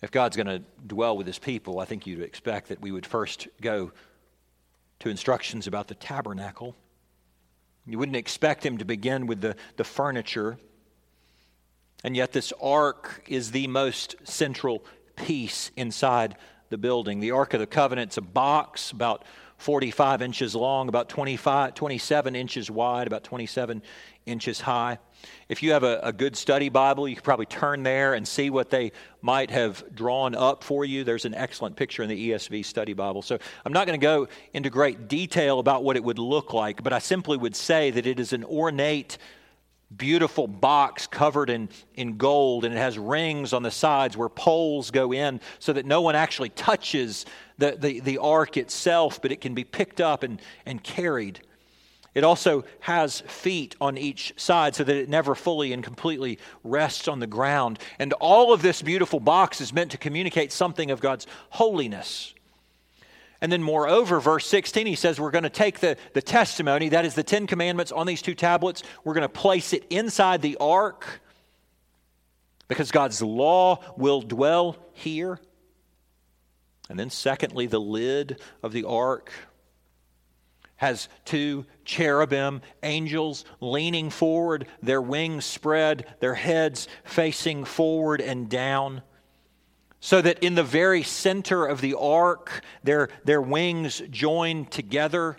If 0.00 0.10
God's 0.12 0.36
going 0.36 0.46
to 0.46 0.62
dwell 0.86 1.16
with 1.16 1.26
his 1.26 1.38
people, 1.38 1.80
I 1.80 1.84
think 1.84 2.06
you'd 2.06 2.22
expect 2.22 2.68
that 2.68 2.80
we 2.80 2.92
would 2.92 3.04
first 3.04 3.48
go 3.60 3.92
to 5.00 5.08
instructions 5.08 5.66
about 5.66 5.88
the 5.88 5.94
tabernacle. 5.94 6.76
You 7.84 7.98
wouldn't 7.98 8.16
expect 8.16 8.64
him 8.64 8.78
to 8.78 8.84
begin 8.84 9.26
with 9.26 9.40
the, 9.40 9.56
the 9.76 9.84
furniture. 9.84 10.56
And 12.04 12.16
yet, 12.16 12.32
this 12.32 12.52
ark 12.62 13.24
is 13.26 13.50
the 13.50 13.66
most 13.66 14.14
central 14.22 14.84
piece 15.16 15.72
inside 15.76 16.36
the 16.70 16.78
building. 16.78 17.18
The 17.18 17.32
Ark 17.32 17.54
of 17.54 17.60
the 17.60 17.66
Covenant's 17.66 18.16
a 18.16 18.22
box 18.22 18.92
about 18.92 19.24
45 19.58 20.22
inches 20.22 20.54
long, 20.54 20.88
about 20.88 21.08
25, 21.08 21.74
27 21.74 22.36
inches 22.36 22.70
wide, 22.70 23.06
about 23.08 23.24
27 23.24 23.82
inches 24.26 24.60
high. 24.60 24.98
If 25.48 25.62
you 25.62 25.72
have 25.72 25.84
a, 25.84 26.00
a, 26.02 26.12
good 26.12 26.36
study 26.36 26.68
Bible, 26.68 27.08
you 27.08 27.14
could 27.14 27.24
probably 27.24 27.46
turn 27.46 27.82
there 27.82 28.14
and 28.14 28.26
see 28.26 28.50
what 28.50 28.70
they 28.70 28.92
might 29.20 29.50
have 29.50 29.84
drawn 29.94 30.34
up 30.34 30.64
for 30.64 30.84
you. 30.84 31.04
There's 31.04 31.24
an 31.24 31.34
excellent 31.34 31.76
picture 31.76 32.02
in 32.02 32.08
the 32.08 32.30
ESV 32.30 32.64
study 32.64 32.92
Bible. 32.92 33.22
So 33.22 33.38
I'm 33.64 33.72
not 33.72 33.86
going 33.86 33.98
to 33.98 34.04
go 34.04 34.28
into 34.52 34.70
great 34.70 35.08
detail 35.08 35.58
about 35.58 35.84
what 35.84 35.96
it 35.96 36.04
would 36.04 36.18
look 36.18 36.52
like, 36.52 36.82
but 36.82 36.92
I 36.92 36.98
simply 36.98 37.36
would 37.36 37.56
say 37.56 37.90
that 37.90 38.06
it 38.06 38.18
is 38.18 38.32
an 38.32 38.44
ornate, 38.44 39.18
beautiful 39.96 40.46
box 40.46 41.06
covered 41.06 41.50
in, 41.50 41.68
in 41.94 42.16
gold, 42.16 42.64
and 42.64 42.74
it 42.74 42.78
has 42.78 42.98
rings 42.98 43.52
on 43.52 43.62
the 43.62 43.70
sides 43.70 44.16
where 44.16 44.28
poles 44.28 44.90
go 44.90 45.12
in 45.12 45.40
so 45.58 45.72
that 45.72 45.86
no 45.86 46.00
one 46.00 46.14
actually 46.14 46.48
touches 46.50 47.26
the, 47.58 47.76
the, 47.78 48.00
the 48.00 48.18
ark 48.18 48.56
itself, 48.56 49.20
but 49.20 49.32
it 49.32 49.40
can 49.40 49.54
be 49.54 49.64
picked 49.64 50.00
up 50.00 50.22
and, 50.22 50.40
and 50.66 50.82
carried. 50.82 51.40
It 52.14 52.24
also 52.24 52.64
has 52.80 53.20
feet 53.22 53.74
on 53.80 53.96
each 53.96 54.34
side 54.36 54.74
so 54.74 54.84
that 54.84 54.96
it 54.96 55.08
never 55.08 55.34
fully 55.34 55.72
and 55.72 55.82
completely 55.82 56.38
rests 56.62 57.08
on 57.08 57.20
the 57.20 57.26
ground. 57.26 57.78
And 57.98 58.12
all 58.14 58.52
of 58.52 58.60
this 58.60 58.82
beautiful 58.82 59.18
box 59.18 59.60
is 59.62 59.72
meant 59.72 59.92
to 59.92 59.98
communicate 59.98 60.52
something 60.52 60.90
of 60.90 61.00
God's 61.00 61.26
holiness. 61.50 62.34
And 63.40 63.50
then, 63.50 63.62
moreover, 63.62 64.20
verse 64.20 64.46
16, 64.46 64.86
he 64.86 64.94
says, 64.94 65.18
We're 65.18 65.32
going 65.32 65.42
to 65.42 65.50
take 65.50 65.80
the, 65.80 65.96
the 66.12 66.22
testimony, 66.22 66.90
that 66.90 67.04
is 67.04 67.14
the 67.14 67.24
Ten 67.24 67.46
Commandments, 67.46 67.90
on 67.90 68.06
these 68.06 68.22
two 68.22 68.34
tablets. 68.34 68.82
We're 69.02 69.14
going 69.14 69.22
to 69.22 69.28
place 69.28 69.72
it 69.72 69.84
inside 69.90 70.42
the 70.42 70.58
ark 70.60 71.20
because 72.68 72.92
God's 72.92 73.20
law 73.20 73.82
will 73.96 74.20
dwell 74.20 74.76
here. 74.92 75.40
And 76.88 76.98
then, 76.98 77.10
secondly, 77.10 77.66
the 77.66 77.80
lid 77.80 78.38
of 78.62 78.72
the 78.72 78.84
ark 78.84 79.32
has 80.82 81.08
two 81.24 81.64
cherubim, 81.84 82.60
angels 82.82 83.44
leaning 83.60 84.10
forward, 84.10 84.66
their 84.82 85.00
wings 85.00 85.44
spread, 85.44 86.12
their 86.18 86.34
heads 86.34 86.88
facing 87.04 87.64
forward 87.64 88.20
and 88.20 88.48
down. 88.48 89.00
So 90.00 90.20
that 90.20 90.40
in 90.40 90.56
the 90.56 90.64
very 90.64 91.04
center 91.04 91.64
of 91.66 91.80
the 91.80 91.94
ark, 91.94 92.64
their, 92.82 93.10
their 93.24 93.40
wings 93.40 94.02
join 94.10 94.64
together, 94.64 95.36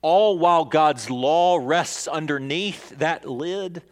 all 0.00 0.38
while 0.38 0.64
God's 0.64 1.10
law 1.10 1.58
rests 1.60 2.06
underneath 2.06 2.90
that 3.00 3.28
lid. 3.28 3.78
It 3.78 3.82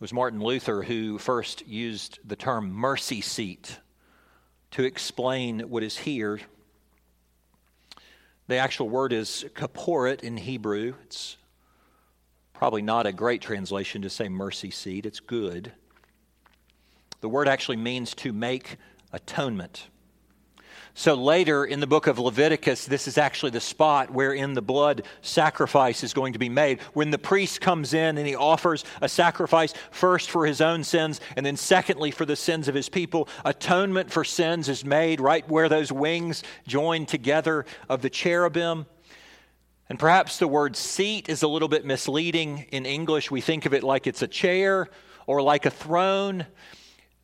was 0.00 0.12
Martin 0.12 0.40
Luther 0.40 0.82
who 0.82 1.16
first 1.18 1.64
used 1.64 2.18
the 2.24 2.34
term 2.34 2.72
mercy 2.72 3.20
seat 3.20 3.78
to 4.72 4.82
explain 4.82 5.60
what 5.70 5.84
is 5.84 5.96
here 5.96 6.40
the 8.50 8.56
actual 8.56 8.88
word 8.88 9.12
is 9.12 9.44
kaporet 9.54 10.24
in 10.24 10.36
Hebrew. 10.36 10.94
It's 11.04 11.36
probably 12.52 12.82
not 12.82 13.06
a 13.06 13.12
great 13.12 13.40
translation 13.40 14.02
to 14.02 14.10
say 14.10 14.28
mercy 14.28 14.72
seat, 14.72 15.06
it's 15.06 15.20
good. 15.20 15.70
The 17.20 17.28
word 17.28 17.46
actually 17.46 17.76
means 17.76 18.12
to 18.16 18.32
make 18.32 18.76
atonement. 19.12 19.88
So 20.94 21.14
later 21.14 21.64
in 21.64 21.80
the 21.80 21.86
book 21.86 22.06
of 22.06 22.18
Leviticus, 22.18 22.84
this 22.84 23.06
is 23.06 23.16
actually 23.16 23.50
the 23.50 23.60
spot 23.60 24.10
wherein 24.10 24.54
the 24.54 24.62
blood 24.62 25.04
sacrifice 25.22 26.02
is 26.02 26.12
going 26.12 26.32
to 26.32 26.38
be 26.38 26.48
made. 26.48 26.80
When 26.94 27.10
the 27.10 27.18
priest 27.18 27.60
comes 27.60 27.94
in 27.94 28.18
and 28.18 28.26
he 28.26 28.34
offers 28.34 28.84
a 29.00 29.08
sacrifice 29.08 29.72
first 29.92 30.30
for 30.30 30.46
his 30.46 30.60
own 30.60 30.82
sins 30.82 31.20
and 31.36 31.46
then 31.46 31.56
secondly 31.56 32.10
for 32.10 32.24
the 32.24 32.36
sins 32.36 32.66
of 32.66 32.74
his 32.74 32.88
people, 32.88 33.28
atonement 33.44 34.10
for 34.10 34.24
sins 34.24 34.68
is 34.68 34.84
made 34.84 35.20
right 35.20 35.48
where 35.48 35.68
those 35.68 35.92
wings 35.92 36.42
join 36.66 37.06
together 37.06 37.64
of 37.88 38.02
the 38.02 38.10
cherubim. 38.10 38.86
And 39.88 39.98
perhaps 39.98 40.38
the 40.38 40.48
word 40.48 40.76
seat 40.76 41.28
is 41.28 41.42
a 41.42 41.48
little 41.48 41.68
bit 41.68 41.84
misleading 41.84 42.66
in 42.72 42.84
English. 42.84 43.30
We 43.30 43.40
think 43.40 43.64
of 43.64 43.74
it 43.74 43.82
like 43.84 44.06
it's 44.06 44.22
a 44.22 44.28
chair 44.28 44.88
or 45.26 45.40
like 45.40 45.66
a 45.66 45.70
throne. 45.70 46.46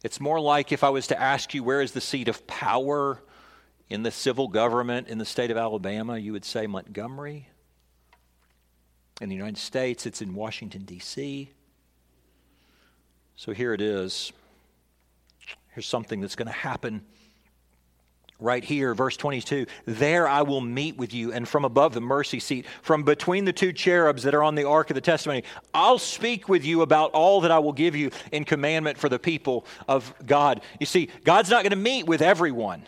It's 0.05 0.21
more 0.21 0.41
like 0.41 0.71
if 0.71 0.85
I 0.85 0.91
was 0.91 1.09
to 1.09 1.21
ask 1.21 1.53
you, 1.53 1.65
where 1.65 1.81
is 1.81 1.93
the 1.93 2.01
seat 2.01 2.29
of 2.29 2.47
power 2.47 3.23
in 3.89 4.03
the 4.03 4.11
civil 4.11 4.49
government 4.49 5.09
in 5.09 5.19
the 5.19 5.25
state 5.25 5.51
of 5.51 5.57
Alabama, 5.57 6.19
you 6.19 6.33
would 6.33 6.45
say 6.45 6.67
Montgomery. 6.67 7.49
In 9.21 9.29
the 9.29 9.35
United 9.35 9.59
States, 9.59 10.05
it's 10.05 10.21
in 10.21 10.35
Washington, 10.35 10.83
D.C. 10.83 11.51
So 13.37 13.53
here 13.53 13.73
it 13.73 13.81
is. 13.81 14.33
Here's 15.69 15.87
something 15.87 16.21
that's 16.21 16.37
going 16.37 16.47
to 16.47 16.53
happen 16.53 17.03
right 18.39 18.65
here, 18.65 18.95
verse 18.95 19.17
22 19.17 19.67
There 19.87 20.29
I 20.29 20.43
will 20.43 20.61
meet 20.61 20.97
with 20.97 21.15
you, 21.15 21.33
and 21.33 21.49
from 21.49 21.65
above 21.65 21.95
the 21.95 22.01
mercy 22.01 22.41
seat, 22.41 22.67
from 22.83 23.05
between 23.05 23.45
the 23.45 23.53
two 23.53 23.73
cherubs 23.73 24.23
that 24.25 24.35
are 24.35 24.43
on 24.43 24.55
the 24.55 24.65
ark 24.65 24.91
of 24.91 24.95
the 24.95 25.01
testimony, 25.01 25.45
I'll 25.73 25.99
speak 25.99 26.49
with 26.49 26.65
you 26.65 26.83
about 26.83 27.13
all 27.13 27.41
that 27.43 27.51
I 27.51 27.59
will 27.59 27.73
give 27.73 27.97
you 27.97 28.11
in 28.33 28.45
commandment 28.45 28.99
for 28.99 29.09
the 29.09 29.19
people 29.19 29.65
of 29.89 30.13
God. 30.27 30.61
You 30.81 30.87
see, 30.87 31.09
God's 31.25 31.51
not 31.51 31.63
going 31.63 31.71
to 31.71 31.77
meet 31.77 32.07
with 32.07 32.21
everyone 32.21 32.83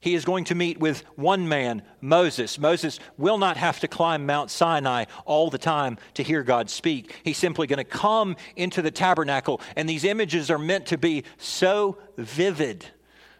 he 0.00 0.14
is 0.14 0.24
going 0.24 0.44
to 0.44 0.54
meet 0.54 0.80
with 0.80 1.04
one 1.16 1.46
man, 1.46 1.82
Moses. 2.00 2.58
Moses 2.58 2.98
will 3.18 3.36
not 3.36 3.58
have 3.58 3.80
to 3.80 3.88
climb 3.88 4.24
Mount 4.24 4.50
Sinai 4.50 5.04
all 5.26 5.50
the 5.50 5.58
time 5.58 5.98
to 6.14 6.22
hear 6.22 6.42
God 6.42 6.70
speak. 6.70 7.20
He's 7.22 7.36
simply 7.36 7.66
going 7.66 7.78
to 7.78 7.84
come 7.84 8.36
into 8.56 8.80
the 8.80 8.90
tabernacle, 8.90 9.60
and 9.76 9.86
these 9.86 10.04
images 10.04 10.50
are 10.50 10.58
meant 10.58 10.86
to 10.86 10.98
be 10.98 11.24
so 11.36 11.98
vivid. 12.16 12.86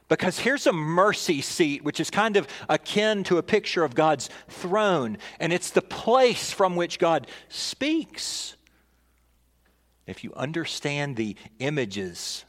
Because 0.09 0.41
here's 0.41 0.67
a 0.67 0.73
mercy 0.73 1.41
seat, 1.41 1.83
which 1.83 1.99
is 1.99 2.11
kind 2.11 2.37
of 2.37 2.47
akin 2.69 3.25
to 3.25 3.39
a 3.39 3.43
picture 3.43 3.83
of 3.83 3.95
God's 3.95 4.29
throne, 4.49 5.17
and 5.39 5.55
it's 5.55 5.71
the 5.71 5.83
place 5.83 6.53
from 6.53 6.77
which 6.77 6.99
God 6.99 7.27
speaks. 7.49 8.55
If 10.07 10.25
you 10.25 10.35
understand 10.35 11.17
the 11.17 11.37
images 11.59 12.45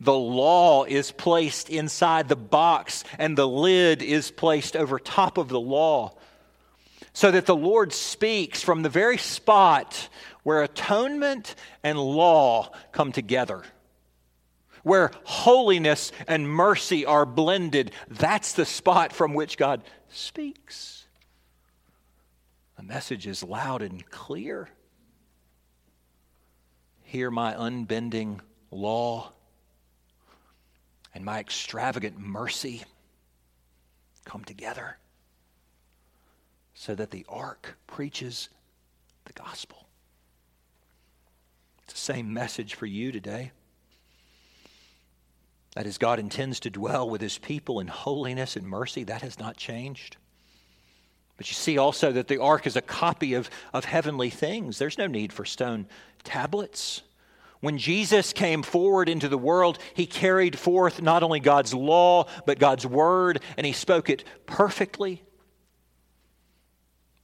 the 0.00 0.14
law 0.14 0.84
is 0.84 1.10
placed 1.10 1.70
inside 1.70 2.28
the 2.28 2.36
box 2.36 3.04
and 3.18 3.36
the 3.36 3.48
lid 3.48 4.02
is 4.02 4.30
placed 4.30 4.76
over 4.76 4.98
top 4.98 5.38
of 5.38 5.48
the 5.48 5.60
law. 5.60 6.14
So 7.12 7.30
that 7.30 7.46
the 7.46 7.56
Lord 7.56 7.94
speaks 7.94 8.62
from 8.62 8.82
the 8.82 8.90
very 8.90 9.16
spot 9.16 10.10
where 10.42 10.62
atonement 10.62 11.54
and 11.82 11.98
law 11.98 12.70
come 12.92 13.10
together. 13.10 13.62
Where 14.82 15.10
holiness 15.24 16.12
and 16.28 16.48
mercy 16.48 17.06
are 17.06 17.26
blended, 17.26 17.90
that's 18.08 18.52
the 18.52 18.66
spot 18.66 19.14
from 19.14 19.32
which 19.32 19.56
God 19.56 19.82
speaks. 20.10 21.06
The 22.76 22.82
message 22.82 23.26
is 23.26 23.42
loud 23.42 23.80
and 23.80 24.08
clear. 24.10 24.68
Hear 27.02 27.30
my 27.30 27.54
unbending 27.54 28.40
law 28.70 29.32
and 31.16 31.24
my 31.24 31.40
extravagant 31.40 32.18
mercy 32.18 32.82
come 34.26 34.44
together 34.44 34.98
so 36.74 36.94
that 36.94 37.10
the 37.10 37.24
ark 37.26 37.78
preaches 37.86 38.50
the 39.24 39.32
gospel. 39.32 39.86
It's 41.84 41.94
the 41.94 41.98
same 41.98 42.34
message 42.34 42.74
for 42.74 42.84
you 42.84 43.12
today. 43.12 43.52
That 45.74 45.86
is, 45.86 45.96
God 45.96 46.18
intends 46.18 46.60
to 46.60 46.70
dwell 46.70 47.08
with 47.08 47.22
his 47.22 47.38
people 47.38 47.80
in 47.80 47.86
holiness 47.86 48.54
and 48.54 48.66
mercy. 48.66 49.02
That 49.04 49.22
has 49.22 49.38
not 49.38 49.56
changed. 49.56 50.18
But 51.38 51.48
you 51.48 51.54
see 51.54 51.78
also 51.78 52.12
that 52.12 52.28
the 52.28 52.42
ark 52.42 52.66
is 52.66 52.76
a 52.76 52.82
copy 52.82 53.32
of, 53.32 53.48
of 53.72 53.86
heavenly 53.86 54.28
things. 54.28 54.78
There's 54.78 54.98
no 54.98 55.06
need 55.06 55.32
for 55.32 55.46
stone 55.46 55.86
tablets. 56.24 57.00
When 57.66 57.78
Jesus 57.78 58.32
came 58.32 58.62
forward 58.62 59.08
into 59.08 59.28
the 59.28 59.36
world, 59.36 59.80
he 59.92 60.06
carried 60.06 60.56
forth 60.56 61.02
not 61.02 61.24
only 61.24 61.40
God's 61.40 61.74
law, 61.74 62.28
but 62.44 62.60
God's 62.60 62.86
word, 62.86 63.42
and 63.56 63.66
he 63.66 63.72
spoke 63.72 64.08
it 64.08 64.22
perfectly. 64.46 65.24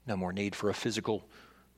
No 0.04 0.16
more 0.16 0.32
need 0.32 0.56
for 0.56 0.68
a 0.68 0.74
physical 0.74 1.22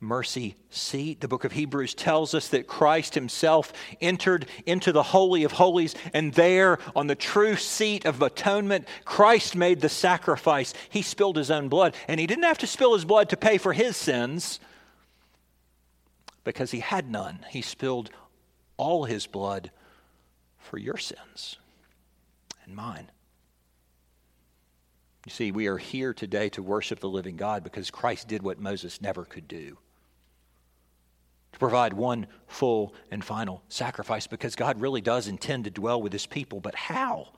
mercy 0.00 0.56
seat. 0.70 1.20
The 1.20 1.28
book 1.28 1.44
of 1.44 1.52
Hebrews 1.52 1.92
tells 1.92 2.32
us 2.32 2.48
that 2.48 2.66
Christ 2.66 3.14
himself 3.14 3.70
entered 4.00 4.46
into 4.64 4.92
the 4.92 5.02
Holy 5.02 5.44
of 5.44 5.52
Holies, 5.52 5.94
and 6.14 6.32
there, 6.32 6.78
on 6.96 7.06
the 7.06 7.14
true 7.14 7.56
seat 7.56 8.06
of 8.06 8.22
atonement, 8.22 8.88
Christ 9.04 9.54
made 9.54 9.82
the 9.82 9.90
sacrifice. 9.90 10.72
He 10.88 11.02
spilled 11.02 11.36
his 11.36 11.50
own 11.50 11.68
blood, 11.68 11.94
and 12.08 12.18
he 12.18 12.26
didn't 12.26 12.44
have 12.44 12.56
to 12.60 12.66
spill 12.66 12.94
his 12.94 13.04
blood 13.04 13.28
to 13.28 13.36
pay 13.36 13.58
for 13.58 13.74
his 13.74 13.94
sins 13.94 14.58
because 16.44 16.70
he 16.70 16.80
had 16.80 17.10
none. 17.10 17.44
He 17.50 17.60
spilled 17.60 18.08
all 18.76 19.04
his 19.04 19.26
blood 19.26 19.70
for 20.58 20.78
your 20.78 20.96
sins 20.96 21.58
and 22.64 22.74
mine. 22.74 23.10
You 25.26 25.30
see, 25.30 25.52
we 25.52 25.66
are 25.68 25.78
here 25.78 26.12
today 26.12 26.48
to 26.50 26.62
worship 26.62 27.00
the 27.00 27.08
living 27.08 27.36
God 27.36 27.64
because 27.64 27.90
Christ 27.90 28.28
did 28.28 28.42
what 28.42 28.58
Moses 28.58 29.00
never 29.00 29.24
could 29.24 29.48
do 29.48 29.78
to 31.54 31.58
provide 31.58 31.92
one 31.92 32.26
full 32.48 32.92
and 33.12 33.24
final 33.24 33.62
sacrifice 33.68 34.26
because 34.26 34.56
God 34.56 34.80
really 34.80 35.00
does 35.00 35.28
intend 35.28 35.64
to 35.64 35.70
dwell 35.70 36.02
with 36.02 36.12
his 36.12 36.26
people. 36.26 36.60
But 36.60 36.74
how? 36.74 37.28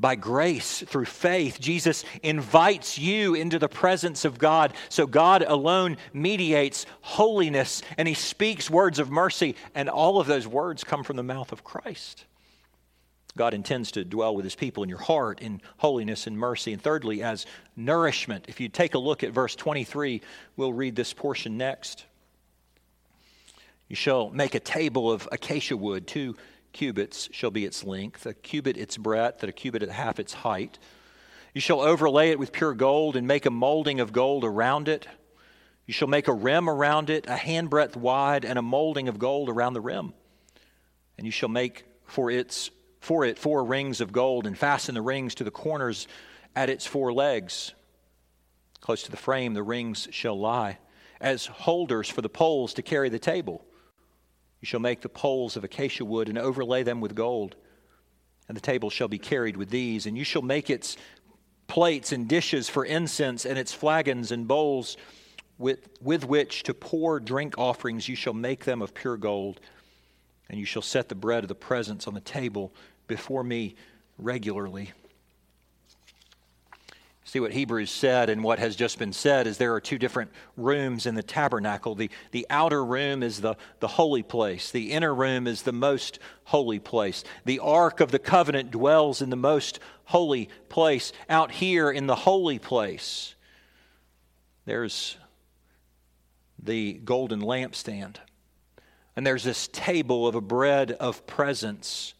By 0.00 0.14
grace, 0.14 0.84
through 0.86 1.06
faith, 1.06 1.58
Jesus 1.60 2.04
invites 2.22 2.98
you 2.98 3.34
into 3.34 3.58
the 3.58 3.68
presence 3.68 4.24
of 4.24 4.38
God. 4.38 4.74
So 4.88 5.08
God 5.08 5.42
alone 5.42 5.96
mediates 6.12 6.86
holiness 7.00 7.82
and 7.96 8.06
he 8.06 8.14
speaks 8.14 8.70
words 8.70 9.00
of 9.00 9.10
mercy, 9.10 9.56
and 9.74 9.88
all 9.88 10.20
of 10.20 10.28
those 10.28 10.46
words 10.46 10.84
come 10.84 11.02
from 11.02 11.16
the 11.16 11.24
mouth 11.24 11.50
of 11.50 11.64
Christ. 11.64 12.26
God 13.36 13.54
intends 13.54 13.92
to 13.92 14.04
dwell 14.04 14.34
with 14.34 14.44
his 14.44 14.54
people 14.54 14.82
in 14.82 14.88
your 14.88 14.98
heart 14.98 15.40
in 15.40 15.60
holiness 15.78 16.26
and 16.26 16.38
mercy. 16.38 16.72
And 16.72 16.82
thirdly, 16.82 17.22
as 17.22 17.46
nourishment. 17.76 18.46
If 18.48 18.60
you 18.60 18.68
take 18.68 18.94
a 18.94 18.98
look 18.98 19.22
at 19.24 19.32
verse 19.32 19.54
23, 19.54 20.22
we'll 20.56 20.72
read 20.72 20.96
this 20.96 21.12
portion 21.12 21.56
next. 21.56 22.04
You 23.88 23.96
shall 23.96 24.30
make 24.30 24.54
a 24.54 24.60
table 24.60 25.10
of 25.10 25.28
acacia 25.32 25.76
wood, 25.76 26.06
two 26.06 26.36
cubits 26.72 27.28
shall 27.32 27.50
be 27.50 27.64
its 27.64 27.84
length, 27.84 28.26
a 28.26 28.34
cubit 28.34 28.76
its 28.76 28.96
breadth, 28.96 29.42
and 29.42 29.50
a 29.50 29.52
cubit 29.52 29.82
at 29.82 29.90
half 29.90 30.18
its 30.18 30.32
height. 30.32 30.78
You 31.54 31.60
shall 31.60 31.80
overlay 31.80 32.30
it 32.30 32.38
with 32.38 32.52
pure 32.52 32.74
gold 32.74 33.16
and 33.16 33.26
make 33.26 33.46
a 33.46 33.50
molding 33.50 34.00
of 34.00 34.12
gold 34.12 34.44
around 34.44 34.88
it. 34.88 35.06
You 35.86 35.92
shall 35.92 36.08
make 36.08 36.28
a 36.28 36.32
rim 36.32 36.68
around 36.68 37.10
it, 37.10 37.26
a 37.26 37.36
handbreadth 37.36 37.96
wide, 37.96 38.44
and 38.44 38.58
a 38.58 38.62
molding 38.62 39.08
of 39.08 39.18
gold 39.18 39.48
around 39.48 39.72
the 39.72 39.80
rim. 39.80 40.12
And 41.16 41.26
you 41.26 41.30
shall 41.30 41.48
make 41.48 41.84
for 42.04 42.30
its 42.30 42.70
for 43.00 43.24
it 43.24 43.38
four 43.38 43.64
rings 43.64 44.00
of 44.00 44.12
gold 44.12 44.46
and 44.46 44.58
fasten 44.58 44.94
the 44.94 45.02
rings 45.02 45.36
to 45.36 45.44
the 45.44 45.50
corners 45.50 46.08
at 46.54 46.68
its 46.68 46.84
four 46.84 47.12
legs. 47.12 47.72
Close 48.80 49.02
to 49.04 49.10
the 49.10 49.16
frame 49.16 49.54
the 49.54 49.62
rings 49.62 50.08
shall 50.10 50.38
lie 50.38 50.78
as 51.20 51.46
holders 51.46 52.08
for 52.08 52.22
the 52.22 52.28
poles 52.28 52.74
to 52.74 52.82
carry 52.82 53.08
the 53.08 53.18
table. 53.18 53.64
You 54.60 54.66
shall 54.66 54.80
make 54.80 55.00
the 55.00 55.08
poles 55.08 55.56
of 55.56 55.64
acacia 55.64 56.04
wood 56.04 56.28
and 56.28 56.38
overlay 56.38 56.82
them 56.82 57.00
with 57.00 57.14
gold. 57.14 57.56
And 58.48 58.56
the 58.56 58.62
table 58.62 58.90
shall 58.90 59.08
be 59.08 59.18
carried 59.18 59.56
with 59.56 59.70
these. 59.70 60.06
And 60.06 60.16
you 60.16 60.24
shall 60.24 60.42
make 60.42 60.70
its 60.70 60.96
plates 61.66 62.12
and 62.12 62.28
dishes 62.28 62.68
for 62.68 62.84
incense, 62.84 63.44
and 63.44 63.58
its 63.58 63.74
flagons 63.74 64.32
and 64.32 64.48
bowls 64.48 64.96
with, 65.58 65.88
with 66.00 66.24
which 66.24 66.62
to 66.64 66.74
pour 66.74 67.20
drink 67.20 67.58
offerings. 67.58 68.08
You 68.08 68.16
shall 68.16 68.32
make 68.32 68.64
them 68.64 68.82
of 68.82 68.94
pure 68.94 69.16
gold. 69.16 69.60
And 70.48 70.58
you 70.58 70.64
shall 70.64 70.82
set 70.82 71.08
the 71.08 71.14
bread 71.14 71.44
of 71.44 71.48
the 71.48 71.54
presence 71.54 72.06
on 72.06 72.14
the 72.14 72.20
table 72.20 72.72
before 73.06 73.44
me 73.44 73.76
regularly. 74.16 74.92
See 77.28 77.40
what 77.40 77.52
Hebrews 77.52 77.90
said 77.90 78.30
and 78.30 78.42
what 78.42 78.58
has 78.58 78.74
just 78.74 78.98
been 78.98 79.12
said 79.12 79.46
is 79.46 79.58
there 79.58 79.74
are 79.74 79.82
two 79.82 79.98
different 79.98 80.30
rooms 80.56 81.04
in 81.04 81.14
the 81.14 81.22
tabernacle. 81.22 81.94
The, 81.94 82.08
the 82.30 82.46
outer 82.48 82.82
room 82.82 83.22
is 83.22 83.42
the, 83.42 83.56
the 83.80 83.86
holy 83.86 84.22
place, 84.22 84.70
the 84.70 84.92
inner 84.92 85.14
room 85.14 85.46
is 85.46 85.60
the 85.60 85.72
most 85.72 86.20
holy 86.44 86.78
place. 86.78 87.24
The 87.44 87.58
Ark 87.58 88.00
of 88.00 88.12
the 88.12 88.18
Covenant 88.18 88.70
dwells 88.70 89.20
in 89.20 89.28
the 89.28 89.36
most 89.36 89.78
holy 90.04 90.48
place. 90.70 91.12
Out 91.28 91.50
here 91.50 91.90
in 91.90 92.06
the 92.06 92.14
holy 92.14 92.58
place, 92.58 93.34
there's 94.64 95.18
the 96.58 96.94
golden 96.94 97.42
lampstand. 97.42 98.16
And 99.16 99.26
there's 99.26 99.44
this 99.44 99.68
table 99.68 100.26
of 100.26 100.34
a 100.34 100.40
bread 100.40 100.92
of 100.92 101.26
presence 101.26 102.14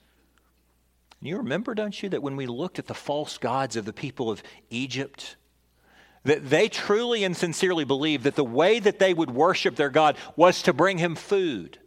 and 1.20 1.28
you 1.28 1.38
remember, 1.38 1.74
don't 1.74 2.00
you, 2.00 2.08
that 2.10 2.22
when 2.22 2.36
we 2.36 2.46
looked 2.46 2.78
at 2.78 2.86
the 2.86 2.94
false 2.94 3.38
gods 3.38 3.76
of 3.76 3.84
the 3.84 3.92
people 3.92 4.30
of 4.30 4.42
Egypt, 4.70 5.36
that 6.24 6.48
they 6.48 6.68
truly 6.68 7.24
and 7.24 7.36
sincerely 7.36 7.84
believed 7.84 8.24
that 8.24 8.36
the 8.36 8.44
way 8.44 8.78
that 8.78 8.98
they 8.98 9.14
would 9.14 9.30
worship 9.30 9.76
their 9.76 9.90
God 9.90 10.16
was 10.36 10.62
to 10.62 10.72
bring 10.72 10.98
him 10.98 11.16
food. 11.16 11.78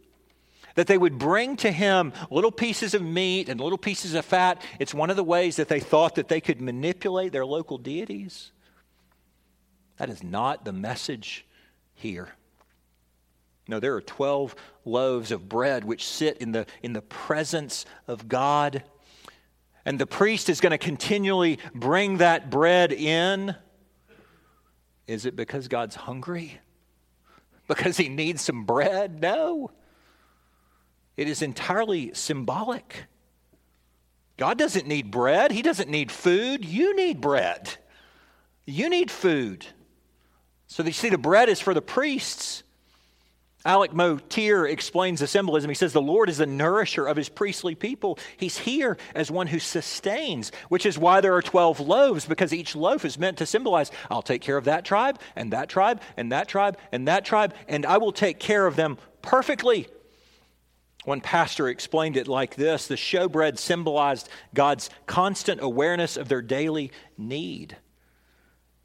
That 0.74 0.86
they 0.86 0.98
would 0.98 1.18
bring 1.18 1.56
to 1.58 1.70
him 1.70 2.12
little 2.30 2.50
pieces 2.50 2.94
of 2.94 3.02
meat 3.02 3.48
and 3.48 3.60
little 3.60 3.78
pieces 3.78 4.14
of 4.14 4.24
fat. 4.24 4.62
It's 4.78 4.94
one 4.94 5.10
of 5.10 5.16
the 5.16 5.24
ways 5.24 5.56
that 5.56 5.68
they 5.68 5.80
thought 5.80 6.14
that 6.16 6.28
they 6.28 6.40
could 6.40 6.60
manipulate 6.60 7.32
their 7.32 7.46
local 7.46 7.78
deities. 7.78 8.52
That 9.96 10.10
is 10.10 10.22
not 10.22 10.64
the 10.64 10.72
message 10.72 11.46
here. 11.94 12.28
No, 13.68 13.80
there 13.80 13.94
are 13.94 14.02
12 14.02 14.56
loaves 14.84 15.30
of 15.30 15.48
bread 15.48 15.84
which 15.84 16.04
sit 16.04 16.38
in 16.38 16.52
the, 16.52 16.66
in 16.82 16.92
the 16.92 17.02
presence 17.02 17.86
of 18.08 18.28
God 18.28 18.82
and 19.84 19.98
the 19.98 20.06
priest 20.06 20.48
is 20.48 20.60
going 20.60 20.70
to 20.70 20.78
continually 20.78 21.58
bring 21.74 22.18
that 22.18 22.50
bread 22.50 22.92
in, 22.92 23.54
is 25.06 25.26
it 25.26 25.36
because 25.36 25.68
God's 25.68 25.94
hungry? 25.94 26.60
Because 27.68 27.96
he 27.96 28.08
needs 28.08 28.42
some 28.42 28.64
bread? 28.64 29.20
No. 29.20 29.70
It 31.16 31.28
is 31.28 31.42
entirely 31.42 32.12
symbolic. 32.14 33.04
God 34.36 34.58
doesn't 34.58 34.86
need 34.86 35.10
bread, 35.10 35.52
He 35.52 35.62
doesn't 35.62 35.90
need 35.90 36.10
food. 36.10 36.64
You 36.64 36.96
need 36.96 37.20
bread. 37.20 37.76
You 38.64 38.88
need 38.88 39.10
food. 39.10 39.66
So 40.66 40.82
you 40.82 40.92
see, 40.92 41.10
the 41.10 41.18
bread 41.18 41.48
is 41.48 41.60
for 41.60 41.74
the 41.74 41.82
priests. 41.82 42.62
Alec 43.64 43.92
Motyer 43.92 44.66
explains 44.66 45.20
the 45.20 45.26
symbolism. 45.26 45.70
He 45.70 45.74
says, 45.74 45.92
The 45.92 46.02
Lord 46.02 46.28
is 46.28 46.38
the 46.38 46.46
nourisher 46.46 47.06
of 47.06 47.16
his 47.16 47.28
priestly 47.28 47.76
people. 47.76 48.18
He's 48.36 48.58
here 48.58 48.96
as 49.14 49.30
one 49.30 49.46
who 49.46 49.60
sustains, 49.60 50.50
which 50.68 50.84
is 50.84 50.98
why 50.98 51.20
there 51.20 51.34
are 51.34 51.42
12 51.42 51.78
loaves, 51.78 52.26
because 52.26 52.52
each 52.52 52.74
loaf 52.74 53.04
is 53.04 53.18
meant 53.18 53.38
to 53.38 53.46
symbolize, 53.46 53.92
I'll 54.10 54.22
take 54.22 54.42
care 54.42 54.56
of 54.56 54.64
that 54.64 54.84
tribe, 54.84 55.20
and 55.36 55.52
that 55.52 55.68
tribe, 55.68 56.00
and 56.16 56.32
that 56.32 56.48
tribe, 56.48 56.76
and 56.90 57.06
that 57.06 57.24
tribe, 57.24 57.54
and 57.68 57.86
I 57.86 57.98
will 57.98 58.12
take 58.12 58.40
care 58.40 58.66
of 58.66 58.74
them 58.74 58.98
perfectly. 59.22 59.86
One 61.04 61.20
pastor 61.20 61.68
explained 61.68 62.16
it 62.16 62.28
like 62.28 62.56
this 62.56 62.86
the 62.88 62.96
showbread 62.96 63.58
symbolized 63.58 64.28
God's 64.54 64.90
constant 65.06 65.60
awareness 65.60 66.16
of 66.16 66.28
their 66.28 66.42
daily 66.42 66.90
need. 67.16 67.76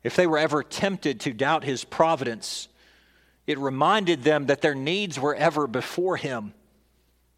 If 0.03 0.15
they 0.15 0.27
were 0.27 0.37
ever 0.37 0.63
tempted 0.63 1.19
to 1.21 1.33
doubt 1.33 1.63
his 1.63 1.83
providence, 1.83 2.69
it 3.47 3.57
reminded 3.57 4.23
them 4.23 4.47
that 4.47 4.61
their 4.61 4.75
needs 4.75 5.17
were 5.17 5.33
ever 5.33 5.65
before 5.65 6.17
Him. 6.17 6.53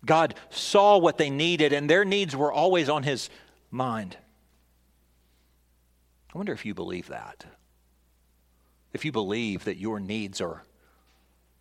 God 0.04 0.34
saw 0.50 0.98
what 0.98 1.18
they 1.18 1.30
needed, 1.30 1.72
and 1.72 1.88
their 1.88 2.04
needs 2.04 2.36
were 2.36 2.52
always 2.52 2.90
on 2.90 3.04
His 3.04 3.30
mind. 3.70 4.18
I 6.34 6.38
wonder 6.38 6.52
if 6.52 6.66
you 6.66 6.74
believe 6.74 7.08
that. 7.08 7.46
If 8.92 9.06
you 9.06 9.12
believe 9.12 9.66
that 9.66 9.78
your 9.78 10.00
needs 10.00 10.42
are 10.42 10.64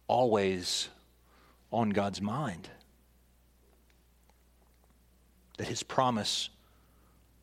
always 0.07 0.89
on 1.71 1.91
God's 1.91 2.23
mind, 2.23 2.71
that 5.59 5.69
His 5.69 5.83
promise 5.83 6.49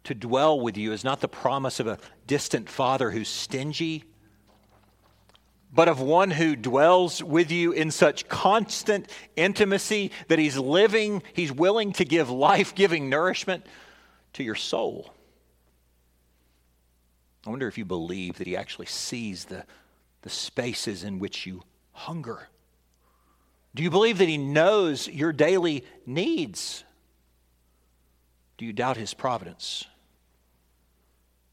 to 0.05 0.15
dwell 0.15 0.59
with 0.59 0.77
you 0.77 0.91
is 0.91 1.03
not 1.03 1.19
the 1.19 1.27
promise 1.27 1.79
of 1.79 1.87
a 1.87 1.99
distant 2.25 2.69
father 2.69 3.11
who's 3.11 3.27
stingy 3.27 4.05
but 5.75 5.89
of 5.89 5.99
one 5.99 6.31
who 6.31 6.55
dwells 6.55 7.21
with 7.21 7.51
you 7.51 7.73
in 7.73 7.91
such 7.91 8.29
constant 8.29 9.11
intimacy 9.35 10.11
that 10.29 10.39
he's 10.39 10.57
living, 10.57 11.21
he's 11.33 11.51
willing 11.51 11.91
to 11.91 12.05
give 12.05 12.29
life 12.29 12.73
giving 12.73 13.09
nourishment 13.09 13.65
to 14.33 14.43
your 14.43 14.55
soul. 14.55 15.13
I 17.45 17.49
wonder 17.49 17.67
if 17.67 17.77
you 17.77 17.83
believe 17.83 18.37
that 18.37 18.47
he 18.47 18.55
actually 18.55 18.85
sees 18.85 19.45
the, 19.45 19.65
the 20.21 20.29
spaces 20.29 21.03
in 21.03 21.19
which 21.19 21.45
you 21.45 21.61
hunger. 21.91 22.47
Do 23.75 23.83
you 23.83 23.91
believe 23.91 24.19
that 24.19 24.29
he 24.29 24.37
knows 24.37 25.09
your 25.09 25.33
daily 25.33 25.83
needs? 26.05 26.85
Do 28.57 28.65
you 28.65 28.71
doubt 28.71 28.95
his 28.95 29.13
providence? 29.13 29.83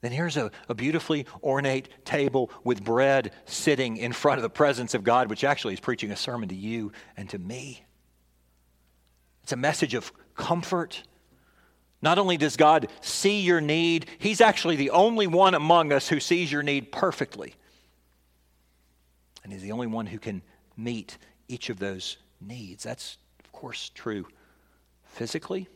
Then 0.02 0.10
here's 0.10 0.36
a, 0.36 0.50
a, 0.68 0.74
beautifully 0.74 1.26
ornate 1.44 2.04
table 2.04 2.50
with 2.64 2.82
bread 2.82 3.32
sitting 3.46 3.96
in 3.96 4.12
front 4.12 4.38
of 4.38 4.42
the 4.42 4.50
presence 4.50 4.94
of 4.94 5.04
God, 5.04 5.30
which 5.30 5.44
actually 5.44 5.74
is 5.74 5.80
preaching 5.80 6.10
a 6.10 6.16
sermon 6.16 6.48
to 6.48 6.56
you 6.56 6.90
and 7.16 7.30
to 7.30 7.38
me. 7.38 7.84
It's 9.44 9.52
a 9.52 9.56
message 9.56 9.94
of 9.94 10.12
comfort. 10.34 11.04
Not 12.02 12.18
only 12.18 12.36
does 12.36 12.56
God 12.56 12.88
see 13.00 13.42
your 13.42 13.60
need, 13.60 14.06
He's 14.18 14.40
actually 14.40 14.74
the 14.74 14.90
only 14.90 15.28
one 15.28 15.54
among 15.54 15.92
us 15.92 16.08
who 16.08 16.18
sees 16.18 16.50
your 16.50 16.64
need 16.64 16.90
perfectly. 16.90 17.54
And 19.44 19.52
He's 19.52 19.62
the 19.62 19.72
only 19.72 19.86
one 19.86 20.06
who 20.06 20.18
can 20.18 20.42
meet 20.76 21.16
each 21.46 21.70
of 21.70 21.78
those 21.78 22.16
needs. 22.40 22.82
That's, 22.82 23.18
of 23.38 23.52
course, 23.52 23.92
true 23.94 24.26
physically, 25.04 25.68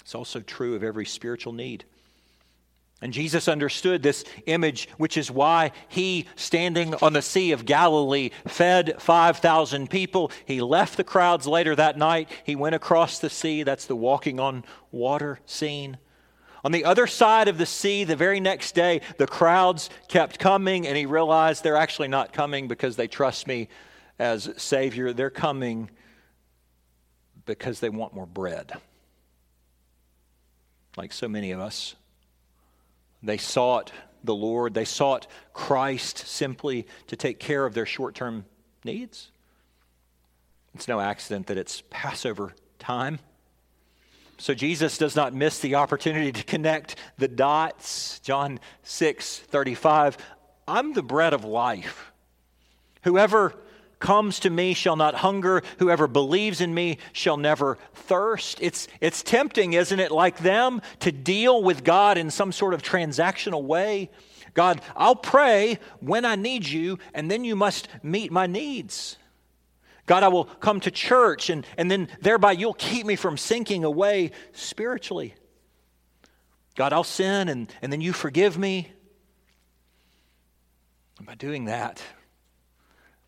it's 0.00 0.14
also 0.14 0.40
true 0.40 0.74
of 0.74 0.84
every 0.84 1.06
spiritual 1.06 1.52
need. 1.52 1.84
And 3.02 3.12
Jesus 3.14 3.48
understood 3.48 4.02
this 4.02 4.24
image, 4.44 4.88
which 4.98 5.16
is 5.16 5.30
why 5.30 5.72
he, 5.88 6.26
standing 6.36 6.94
on 6.96 7.14
the 7.14 7.22
Sea 7.22 7.52
of 7.52 7.64
Galilee, 7.64 8.30
fed 8.46 9.00
5,000 9.00 9.88
people. 9.88 10.30
He 10.44 10.60
left 10.60 10.98
the 10.98 11.04
crowds 11.04 11.46
later 11.46 11.74
that 11.76 11.96
night. 11.96 12.28
He 12.44 12.56
went 12.56 12.74
across 12.74 13.18
the 13.18 13.30
sea. 13.30 13.62
That's 13.62 13.86
the 13.86 13.96
walking 13.96 14.38
on 14.38 14.64
water 14.90 15.40
scene. 15.46 15.96
On 16.62 16.72
the 16.72 16.84
other 16.84 17.06
side 17.06 17.48
of 17.48 17.56
the 17.56 17.64
sea, 17.64 18.04
the 18.04 18.16
very 18.16 18.38
next 18.38 18.74
day, 18.74 19.00
the 19.16 19.26
crowds 19.26 19.88
kept 20.08 20.38
coming, 20.38 20.86
and 20.86 20.94
he 20.94 21.06
realized 21.06 21.64
they're 21.64 21.76
actually 21.76 22.08
not 22.08 22.34
coming 22.34 22.68
because 22.68 22.96
they 22.96 23.08
trust 23.08 23.46
me 23.46 23.68
as 24.18 24.52
Savior. 24.58 25.14
They're 25.14 25.30
coming 25.30 25.90
because 27.46 27.80
they 27.80 27.88
want 27.88 28.14
more 28.14 28.26
bread. 28.26 28.72
Like 30.98 31.14
so 31.14 31.28
many 31.28 31.52
of 31.52 31.60
us. 31.60 31.94
They 33.22 33.38
sought 33.38 33.92
the 34.24 34.34
Lord, 34.34 34.74
they 34.74 34.84
sought 34.84 35.26
Christ 35.52 36.18
simply 36.18 36.86
to 37.06 37.16
take 37.16 37.38
care 37.38 37.64
of 37.64 37.74
their 37.74 37.86
short 37.86 38.14
term 38.14 38.44
needs. 38.84 39.30
It's 40.74 40.88
no 40.88 41.00
accident 41.00 41.46
that 41.48 41.58
it's 41.58 41.82
Passover 41.90 42.54
time. 42.78 43.18
So 44.38 44.54
Jesus 44.54 44.96
does 44.96 45.16
not 45.16 45.34
miss 45.34 45.58
the 45.58 45.74
opportunity 45.74 46.32
to 46.32 46.42
connect 46.44 46.96
the 47.18 47.28
dots. 47.28 48.20
John 48.20 48.60
6 48.82 49.38
35. 49.38 50.16
I'm 50.66 50.92
the 50.92 51.02
bread 51.02 51.34
of 51.34 51.44
life. 51.44 52.12
Whoever 53.02 53.54
comes 54.00 54.40
to 54.40 54.50
me 54.50 54.74
shall 54.74 54.96
not 54.96 55.14
hunger. 55.14 55.62
Whoever 55.78 56.08
believes 56.08 56.60
in 56.60 56.74
me 56.74 56.98
shall 57.12 57.36
never 57.36 57.78
thirst. 57.94 58.58
It's, 58.60 58.88
it's 59.00 59.22
tempting, 59.22 59.74
isn't 59.74 60.00
it, 60.00 60.10
like 60.10 60.38
them 60.38 60.82
to 61.00 61.12
deal 61.12 61.62
with 61.62 61.84
God 61.84 62.18
in 62.18 62.30
some 62.30 62.50
sort 62.50 62.74
of 62.74 62.82
transactional 62.82 63.62
way. 63.62 64.10
God, 64.54 64.80
I'll 64.96 65.14
pray 65.14 65.78
when 66.00 66.24
I 66.24 66.34
need 66.34 66.66
you, 66.66 66.98
and 67.14 67.30
then 67.30 67.44
you 67.44 67.54
must 67.54 67.88
meet 68.02 68.32
my 68.32 68.46
needs. 68.48 69.16
God, 70.06 70.24
I 70.24 70.28
will 70.28 70.44
come 70.44 70.80
to 70.80 70.90
church, 70.90 71.50
and, 71.50 71.64
and 71.76 71.88
then 71.88 72.08
thereby 72.20 72.52
you'll 72.52 72.74
keep 72.74 73.06
me 73.06 73.14
from 73.14 73.36
sinking 73.36 73.84
away 73.84 74.32
spiritually. 74.52 75.34
God, 76.74 76.92
I'll 76.92 77.04
sin, 77.04 77.48
and, 77.48 77.72
and 77.80 77.92
then 77.92 78.00
you 78.00 78.12
forgive 78.12 78.58
me. 78.58 78.90
By 81.20 81.34
doing 81.34 81.66
that, 81.66 82.02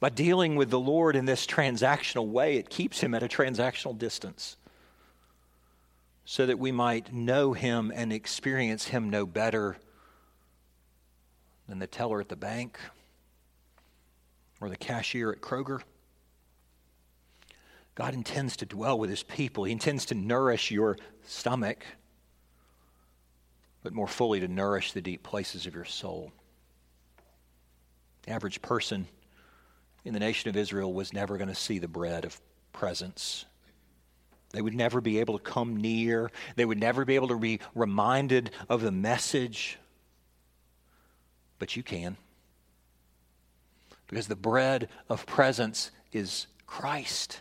by 0.03 0.09
dealing 0.09 0.57
with 0.57 0.69
the 0.69 0.81
Lord 0.81 1.15
in 1.15 1.27
this 1.27 1.47
transactional 1.47 2.27
way, 2.27 2.57
it 2.57 2.69
keeps 2.69 2.99
him 2.99 3.15
at 3.15 3.23
a 3.23 3.29
transactional 3.29 3.97
distance 3.97 4.57
so 6.25 6.45
that 6.45 6.59
we 6.59 6.73
might 6.73 7.13
know 7.13 7.53
him 7.53 7.93
and 7.95 8.13
experience 8.13 8.89
him 8.89 9.11
no 9.11 9.25
better 9.25 9.77
than 11.69 11.79
the 11.79 11.87
teller 11.87 12.21
at 12.21 12.29
the 12.29 12.35
bank 12.35 12.81
or 14.61 14.69
the 14.69 14.77
cashier 14.77 15.31
at 15.31 15.41
Kroger. 15.41 15.83
God 17.95 18.13
intends 18.13 18.57
to 18.57 18.67
dwell 18.67 18.99
with 18.99 19.09
his 19.09 19.23
people. 19.23 19.63
He 19.63 19.71
intends 19.71 20.07
to 20.07 20.17
nourish 20.17 20.73
your 20.73 20.99
stomach, 21.23 21.87
but 23.85 23.93
more 23.93 24.09
fully 24.09 24.41
to 24.41 24.49
nourish 24.49 24.95
the 24.95 25.01
deep 25.01 25.23
places 25.23 25.65
of 25.65 25.77
your 25.77 25.85
soul. 25.85 26.33
The 28.25 28.33
average 28.33 28.61
person 28.63 29.07
in 30.05 30.13
the 30.13 30.21
nation 30.21 30.51
of 30.51 30.57
Israel 30.57 30.93
was 30.93 31.13
never 31.13 31.37
going 31.37 31.49
to 31.49 31.55
see 31.55 31.79
the 31.79 31.89
bread 31.89 32.25
of 32.25 32.41
presence. 32.73 33.45
They 34.51 34.61
would 34.61 34.75
never 34.75 35.01
be 35.01 35.19
able 35.21 35.39
to 35.39 35.45
come 35.45 35.77
near. 35.77 36.31
They 36.57 36.65
would 36.65 36.79
never 36.79 37.05
be 37.05 37.15
able 37.15 37.29
to 37.29 37.39
be 37.39 37.61
reminded 37.75 38.51
of 38.69 38.83
the 38.83 38.93
message. 38.93 39.79
But 41.59 41.77
you 41.77 41.83
can. 41.83 42.17
Because 44.07 44.27
the 44.27 44.37
bread 44.37 44.89
of 45.09 45.25
presence 45.25 45.91
is 46.13 46.47
Christ. 46.67 47.41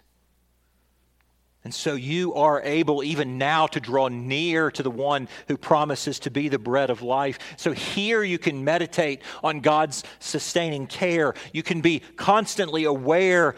And 1.64 1.74
so 1.74 1.94
you 1.94 2.34
are 2.34 2.62
able 2.64 3.04
even 3.04 3.38
now 3.38 3.68
to 3.68 3.80
draw 3.80 4.08
near 4.08 4.72
to 4.72 4.82
the 4.82 4.90
one 4.90 5.28
who 5.48 5.58
promises 5.58 6.20
to 6.20 6.32
be 6.32 6.50
the 6.50 6.58
bread 6.58 6.90
of 6.90 7.04
life. 7.04 7.38
So 7.56 7.72
here 7.72 8.24
you 8.24 8.40
can 8.40 8.64
meditate 8.64 9.22
on 9.44 9.60
God's 9.60 10.04
sustaining 10.20 10.88
care. 10.88 11.36
You 11.54 11.62
can 11.62 11.82
be 11.82 12.00
constantly 12.16 12.86
aware 12.86 13.56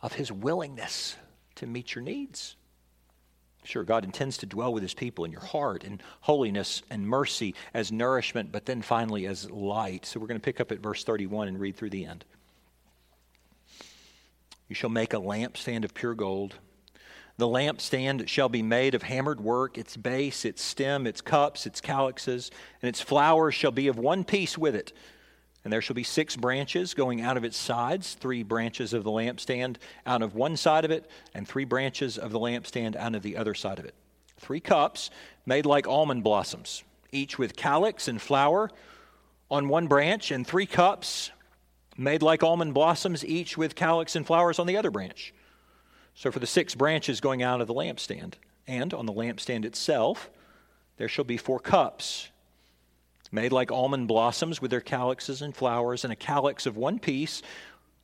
of 0.00 0.12
his 0.12 0.30
willingness 0.30 1.16
to 1.56 1.66
meet 1.66 1.96
your 1.96 2.02
needs. 2.02 2.54
Sure, 3.64 3.82
God 3.82 4.04
intends 4.04 4.38
to 4.38 4.46
dwell 4.46 4.72
with 4.72 4.82
his 4.82 4.94
people 4.94 5.24
in 5.24 5.32
your 5.32 5.42
heart 5.42 5.82
in 5.82 6.00
holiness 6.20 6.82
and 6.90 7.06
mercy 7.06 7.56
as 7.74 7.90
nourishment, 7.90 8.52
but 8.52 8.66
then 8.66 8.82
finally 8.82 9.26
as 9.26 9.50
light. 9.50 10.06
So 10.06 10.20
we're 10.20 10.28
going 10.28 10.40
to 10.40 10.44
pick 10.44 10.60
up 10.60 10.70
at 10.70 10.78
verse 10.78 11.02
31 11.02 11.48
and 11.48 11.58
read 11.58 11.76
through 11.76 11.90
the 11.90 12.06
end. 12.06 12.24
You 14.68 14.74
shall 14.74 14.90
make 14.90 15.12
a 15.12 15.18
lampstand 15.18 15.84
of 15.84 15.92
pure 15.92 16.14
gold. 16.14 16.54
The 17.38 17.46
lampstand 17.46 18.26
shall 18.26 18.48
be 18.48 18.62
made 18.62 18.96
of 18.96 19.04
hammered 19.04 19.40
work, 19.40 19.78
its 19.78 19.96
base, 19.96 20.44
its 20.44 20.60
stem, 20.60 21.06
its 21.06 21.20
cups, 21.20 21.66
its 21.66 21.80
calyxes, 21.80 22.50
and 22.82 22.88
its 22.88 23.00
flowers 23.00 23.54
shall 23.54 23.70
be 23.70 23.86
of 23.86 23.96
one 23.96 24.24
piece 24.24 24.58
with 24.58 24.74
it. 24.74 24.92
And 25.62 25.72
there 25.72 25.80
shall 25.80 25.94
be 25.94 26.02
six 26.02 26.34
branches 26.34 26.94
going 26.94 27.20
out 27.20 27.36
of 27.36 27.44
its 27.44 27.56
sides, 27.56 28.14
three 28.14 28.42
branches 28.42 28.92
of 28.92 29.04
the 29.04 29.10
lampstand 29.10 29.76
out 30.04 30.20
of 30.20 30.34
one 30.34 30.56
side 30.56 30.84
of 30.84 30.90
it, 30.90 31.08
and 31.32 31.46
three 31.46 31.64
branches 31.64 32.18
of 32.18 32.32
the 32.32 32.40
lampstand 32.40 32.96
out 32.96 33.14
of 33.14 33.22
the 33.22 33.36
other 33.36 33.54
side 33.54 33.78
of 33.78 33.84
it. 33.84 33.94
Three 34.40 34.60
cups 34.60 35.10
made 35.46 35.64
like 35.64 35.86
almond 35.86 36.24
blossoms, 36.24 36.82
each 37.12 37.38
with 37.38 37.54
calyx 37.54 38.08
and 38.08 38.20
flower 38.20 38.68
on 39.48 39.68
one 39.68 39.86
branch, 39.86 40.32
and 40.32 40.44
three 40.44 40.66
cups 40.66 41.30
made 41.96 42.22
like 42.22 42.42
almond 42.42 42.74
blossoms, 42.74 43.24
each 43.24 43.56
with 43.56 43.76
calyx 43.76 44.16
and 44.16 44.26
flowers 44.26 44.58
on 44.58 44.66
the 44.66 44.76
other 44.76 44.90
branch. 44.90 45.32
So, 46.18 46.32
for 46.32 46.40
the 46.40 46.48
six 46.48 46.74
branches 46.74 47.20
going 47.20 47.44
out 47.44 47.60
of 47.60 47.68
the 47.68 47.74
lampstand, 47.74 48.34
and 48.66 48.92
on 48.92 49.06
the 49.06 49.12
lampstand 49.12 49.64
itself, 49.64 50.28
there 50.96 51.06
shall 51.06 51.24
be 51.24 51.36
four 51.36 51.60
cups 51.60 52.30
made 53.30 53.52
like 53.52 53.70
almond 53.70 54.08
blossoms 54.08 54.60
with 54.60 54.72
their 54.72 54.80
calyxes 54.80 55.42
and 55.42 55.54
flowers, 55.54 56.02
and 56.02 56.12
a 56.12 56.16
calyx 56.16 56.66
of 56.66 56.76
one 56.76 56.98
piece 56.98 57.40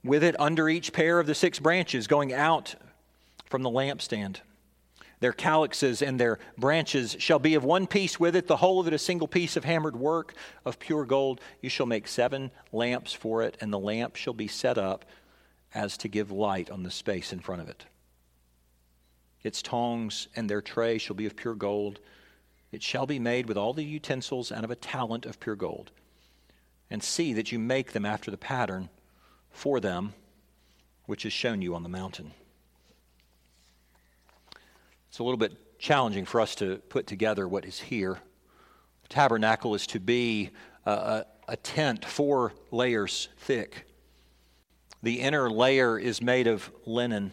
with 0.05 0.22
it 0.22 0.38
under 0.38 0.68
each 0.68 0.92
pair 0.92 1.18
of 1.18 1.27
the 1.27 1.35
six 1.35 1.59
branches 1.59 2.07
going 2.07 2.33
out 2.33 2.77
from 3.46 3.64
the 3.64 3.70
lampstand. 3.70 4.37
Their 5.18 5.33
calyxes 5.33 6.00
and 6.00 6.20
their 6.20 6.38
branches 6.57 7.16
shall 7.18 7.40
be 7.40 7.57
of 7.57 7.64
one 7.64 7.88
piece 7.88 8.20
with 8.20 8.37
it, 8.37 8.46
the 8.46 8.59
whole 8.59 8.79
of 8.79 8.87
it 8.87 8.92
a 8.92 8.98
single 8.98 9.27
piece 9.27 9.57
of 9.57 9.64
hammered 9.64 9.96
work 9.96 10.35
of 10.64 10.79
pure 10.79 11.05
gold. 11.05 11.40
You 11.61 11.68
shall 11.68 11.87
make 11.87 12.07
seven 12.07 12.53
lamps 12.70 13.12
for 13.12 13.42
it, 13.42 13.57
and 13.61 13.72
the 13.72 13.79
lamp 13.81 14.14
shall 14.14 14.35
be 14.35 14.46
set 14.46 14.79
up 14.79 15.05
as 15.74 15.96
to 15.96 16.07
give 16.07 16.31
light 16.31 16.70
on 16.70 16.85
the 16.85 16.92
space 16.92 17.33
in 17.33 17.40
front 17.40 17.61
of 17.61 17.68
it. 17.68 17.87
Its 19.44 19.62
tongs 19.62 20.26
and 20.35 20.50
their 20.50 20.62
tray 20.62 20.98
shall 20.98 21.14
be 21.14 21.26
of 21.26 21.37
pure 21.37 21.54
gold. 21.54 22.00
It 22.72 22.83
shall 22.83 23.07
be 23.07 23.20
made 23.20 23.46
with 23.46 23.57
all 23.57 23.74
the 23.74 23.85
utensils 23.85 24.50
out 24.50 24.64
of 24.64 24.70
a 24.70 24.76
talent 24.76 25.26
of 25.26 25.38
pure 25.38 25.54
gold. 25.54 25.92
And 26.90 27.02
see 27.02 27.33
that 27.35 27.52
you 27.52 27.59
make 27.59 27.92
them 27.92 28.04
after 28.04 28.30
the 28.30 28.37
pattern 28.37 28.88
for 29.50 29.78
them 29.78 30.14
which 31.07 31.26
is 31.26 31.33
shown 31.33 31.61
you 31.61 31.74
on 31.74 31.83
the 31.83 31.88
mountain. 31.88 32.33
It's 35.09 35.18
a 35.18 35.22
little 35.22 35.38
bit 35.38 35.78
challenging 35.78 36.24
for 36.24 36.40
us 36.40 36.54
to 36.57 36.78
put 36.88 37.07
together 37.07 37.46
what 37.46 37.64
is 37.64 37.78
here. 37.78 38.18
The 39.02 39.09
tabernacle 39.09 39.74
is 39.74 39.87
to 39.88 40.00
be 40.00 40.50
a, 40.87 40.90
a, 40.90 41.26
a 41.48 41.57
tent 41.57 42.04
four 42.04 42.52
layers 42.70 43.28
thick. 43.38 43.87
The 45.02 45.20
inner 45.20 45.50
layer 45.50 45.98
is 45.98 46.22
made 46.22 46.46
of 46.46 46.72
linen 46.87 47.33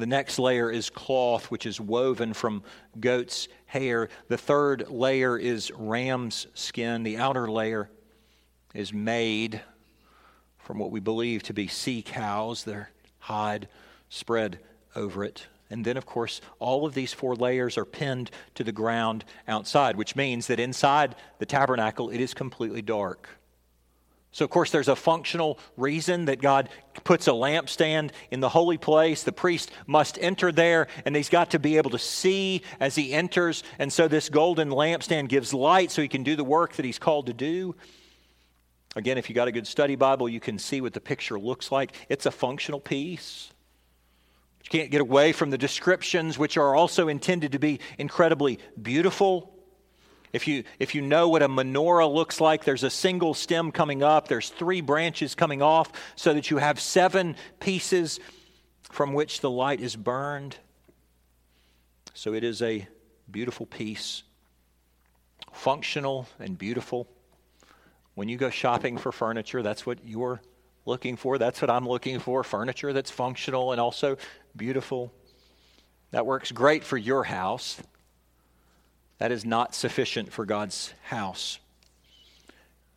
the 0.00 0.06
next 0.06 0.38
layer 0.38 0.70
is 0.70 0.90
cloth, 0.90 1.50
which 1.50 1.66
is 1.66 1.80
woven 1.80 2.32
from 2.34 2.62
goat's 2.98 3.48
hair. 3.66 4.08
The 4.28 4.38
third 4.38 4.88
layer 4.88 5.36
is 5.38 5.70
ram's 5.70 6.46
skin. 6.54 7.02
The 7.02 7.18
outer 7.18 7.50
layer 7.50 7.90
is 8.74 8.92
made 8.92 9.60
from 10.58 10.78
what 10.78 10.90
we 10.90 11.00
believe 11.00 11.42
to 11.44 11.52
be 11.52 11.66
sea 11.66 12.02
cows, 12.02 12.64
their 12.64 12.90
hide 13.18 13.68
spread 14.08 14.58
over 14.94 15.24
it. 15.24 15.46
And 15.70 15.84
then, 15.84 15.96
of 15.96 16.04
course, 16.04 16.40
all 16.58 16.84
of 16.84 16.94
these 16.94 17.12
four 17.12 17.36
layers 17.36 17.78
are 17.78 17.84
pinned 17.84 18.30
to 18.56 18.64
the 18.64 18.72
ground 18.72 19.24
outside, 19.46 19.96
which 19.96 20.16
means 20.16 20.48
that 20.48 20.58
inside 20.58 21.14
the 21.38 21.46
tabernacle 21.46 22.10
it 22.10 22.20
is 22.20 22.34
completely 22.34 22.82
dark. 22.82 23.28
So, 24.32 24.44
of 24.44 24.50
course, 24.50 24.70
there's 24.70 24.88
a 24.88 24.94
functional 24.94 25.58
reason 25.76 26.26
that 26.26 26.40
God 26.40 26.68
puts 27.02 27.26
a 27.26 27.32
lampstand 27.32 28.10
in 28.30 28.38
the 28.38 28.48
holy 28.48 28.78
place. 28.78 29.24
The 29.24 29.32
priest 29.32 29.72
must 29.88 30.18
enter 30.20 30.52
there, 30.52 30.86
and 31.04 31.16
he's 31.16 31.28
got 31.28 31.50
to 31.50 31.58
be 31.58 31.78
able 31.78 31.90
to 31.90 31.98
see 31.98 32.62
as 32.78 32.94
he 32.94 33.12
enters. 33.12 33.64
And 33.80 33.92
so, 33.92 34.06
this 34.06 34.28
golden 34.28 34.70
lampstand 34.70 35.28
gives 35.28 35.52
light 35.52 35.90
so 35.90 36.00
he 36.00 36.08
can 36.08 36.22
do 36.22 36.36
the 36.36 36.44
work 36.44 36.74
that 36.74 36.84
he's 36.84 36.98
called 36.98 37.26
to 37.26 37.32
do. 37.32 37.74
Again, 38.94 39.18
if 39.18 39.28
you 39.28 39.34
got 39.34 39.48
a 39.48 39.52
good 39.52 39.66
study 39.66 39.96
Bible, 39.96 40.28
you 40.28 40.40
can 40.40 40.58
see 40.58 40.80
what 40.80 40.92
the 40.92 41.00
picture 41.00 41.38
looks 41.38 41.72
like. 41.72 41.92
It's 42.08 42.26
a 42.26 42.30
functional 42.30 42.80
piece. 42.80 43.50
You 44.64 44.70
can't 44.70 44.90
get 44.90 45.00
away 45.00 45.32
from 45.32 45.50
the 45.50 45.58
descriptions, 45.58 46.38
which 46.38 46.56
are 46.56 46.76
also 46.76 47.08
intended 47.08 47.52
to 47.52 47.58
be 47.58 47.80
incredibly 47.98 48.58
beautiful. 48.80 49.52
If 50.32 50.46
you, 50.46 50.64
if 50.78 50.94
you 50.94 51.02
know 51.02 51.28
what 51.28 51.42
a 51.42 51.48
menorah 51.48 52.12
looks 52.12 52.40
like, 52.40 52.64
there's 52.64 52.84
a 52.84 52.90
single 52.90 53.34
stem 53.34 53.72
coming 53.72 54.02
up, 54.02 54.28
there's 54.28 54.48
three 54.48 54.80
branches 54.80 55.34
coming 55.34 55.60
off, 55.60 55.90
so 56.14 56.32
that 56.34 56.50
you 56.50 56.58
have 56.58 56.78
seven 56.78 57.36
pieces 57.58 58.20
from 58.90 59.12
which 59.12 59.40
the 59.40 59.50
light 59.50 59.80
is 59.80 59.96
burned. 59.96 60.56
So 62.14 62.34
it 62.34 62.44
is 62.44 62.62
a 62.62 62.86
beautiful 63.30 63.66
piece, 63.66 64.22
functional 65.52 66.28
and 66.38 66.56
beautiful. 66.56 67.08
When 68.14 68.28
you 68.28 68.36
go 68.36 68.50
shopping 68.50 68.98
for 68.98 69.12
furniture, 69.12 69.62
that's 69.62 69.86
what 69.86 69.98
you're 70.04 70.40
looking 70.86 71.16
for. 71.16 71.38
That's 71.38 71.60
what 71.60 71.70
I'm 71.70 71.88
looking 71.88 72.18
for 72.18 72.44
furniture 72.44 72.92
that's 72.92 73.10
functional 73.10 73.72
and 73.72 73.80
also 73.80 74.16
beautiful. 74.56 75.12
That 76.10 76.26
works 76.26 76.50
great 76.52 76.84
for 76.84 76.96
your 76.96 77.24
house. 77.24 77.80
That 79.20 79.32
is 79.32 79.44
not 79.44 79.74
sufficient 79.74 80.32
for 80.32 80.46
God's 80.46 80.94
house. 81.04 81.58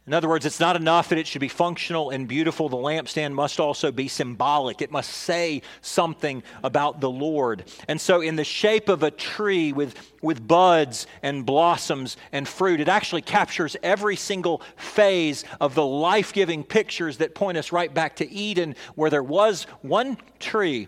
In 0.07 0.13
other 0.13 0.30
words, 0.30 0.45
it's 0.45 0.59
not 0.59 0.78
enough 0.78 1.09
that 1.09 1.17
it 1.17 1.28
should 1.28 1.41
be 1.41 1.49
functional 1.49 2.11
and 2.11 2.28
beautiful. 2.28 2.69
The 2.69 2.78
lampstand 2.78 3.34
must 3.34 3.59
also 3.59 3.91
be 3.91 4.07
symbolic. 4.07 4.82
It 4.82 4.91
must 4.91 5.09
say 5.09 5.61
something 5.82 6.43
about 6.63 7.01
the 7.01 7.09
Lord. 7.09 7.65
And 7.89 7.99
so, 7.99 8.21
in 8.21 8.38
the 8.38 8.43
shape 8.45 8.88
of 8.88 9.03
a 9.03 9.11
tree 9.11 9.74
with, 9.74 9.95
with 10.21 10.45
buds 10.45 11.07
and 11.21 11.45
blossoms 11.45 12.15
and 12.32 12.47
fruit, 12.47 12.80
it 12.80 12.89
actually 12.89 13.21
captures 13.21 13.76
every 13.84 14.15
single 14.15 14.61
phase 14.78 15.43
of 15.59 15.76
the 15.76 15.86
life 15.86 16.32
giving 16.32 16.63
pictures 16.63 17.17
that 17.17 17.36
point 17.36 17.57
us 17.57 17.74
right 17.74 17.93
back 17.93 18.17
to 18.17 18.30
Eden, 18.30 18.76
where 18.95 19.09
there 19.09 19.24
was 19.24 19.65
one 19.82 20.17
tree 20.39 20.88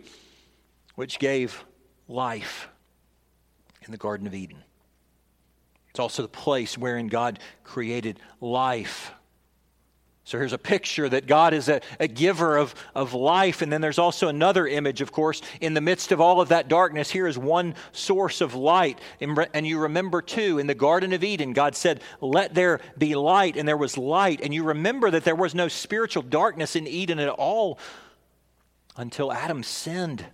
which 0.96 1.20
gave 1.20 1.64
life 2.08 2.70
in 3.82 3.92
the 3.92 3.98
Garden 3.98 4.28
of 4.28 4.34
Eden. 4.34 4.65
It's 5.96 6.00
also 6.02 6.24
the 6.24 6.28
place 6.28 6.78
wherein 6.78 7.08
God 7.08 7.40
created 7.64 8.20
life. 8.42 9.14
So 10.26 10.38
here's 10.38 10.52
a 10.52 10.58
picture 10.58 11.08
that 11.08 11.26
God 11.26 11.54
is 11.54 11.70
a, 11.70 11.80
a, 12.02 12.10
giver 12.10 12.58
of, 12.58 12.76
of 12.94 13.14
life. 13.14 13.62
And 13.62 13.72
then 13.72 13.80
there's 13.80 13.98
also 13.98 14.28
another 14.28 14.68
image, 14.68 15.00
of 15.00 15.14
course, 15.14 15.42
in 15.62 15.74
the 15.74 15.80
midst 15.80 16.12
of 16.12 16.20
all 16.20 16.42
of 16.42 16.50
that 16.50 16.68
darkness. 16.68 17.10
Here 17.10 17.28
is 17.28 17.38
one 17.38 17.76
source 17.94 18.42
of 18.42 18.56
light. 18.56 19.00
And 19.22 19.66
you 19.66 19.80
remember, 19.80 20.22
too, 20.22 20.60
in 20.60 20.68
the 20.68 20.76
Garden 20.76 21.14
of 21.14 21.24
Eden, 21.24 21.54
God 21.54 21.78
said, 21.78 22.02
Let 22.20 22.54
there 22.54 22.82
be 22.98 23.16
light. 23.16 23.56
And 23.56 23.66
there 23.66 23.78
was 23.78 23.98
light. 23.98 24.42
And 24.44 24.54
you 24.54 24.66
remember 24.66 25.10
that 25.12 25.24
there 25.24 25.34
was 25.34 25.56
no 25.56 25.70
spiritual 25.70 26.24
darkness 26.24 26.76
in 26.76 26.88
Eden 26.88 27.20
at 27.20 27.30
all 27.30 27.80
until 28.98 29.32
Adam 29.32 29.64
sinned. 29.64 30.26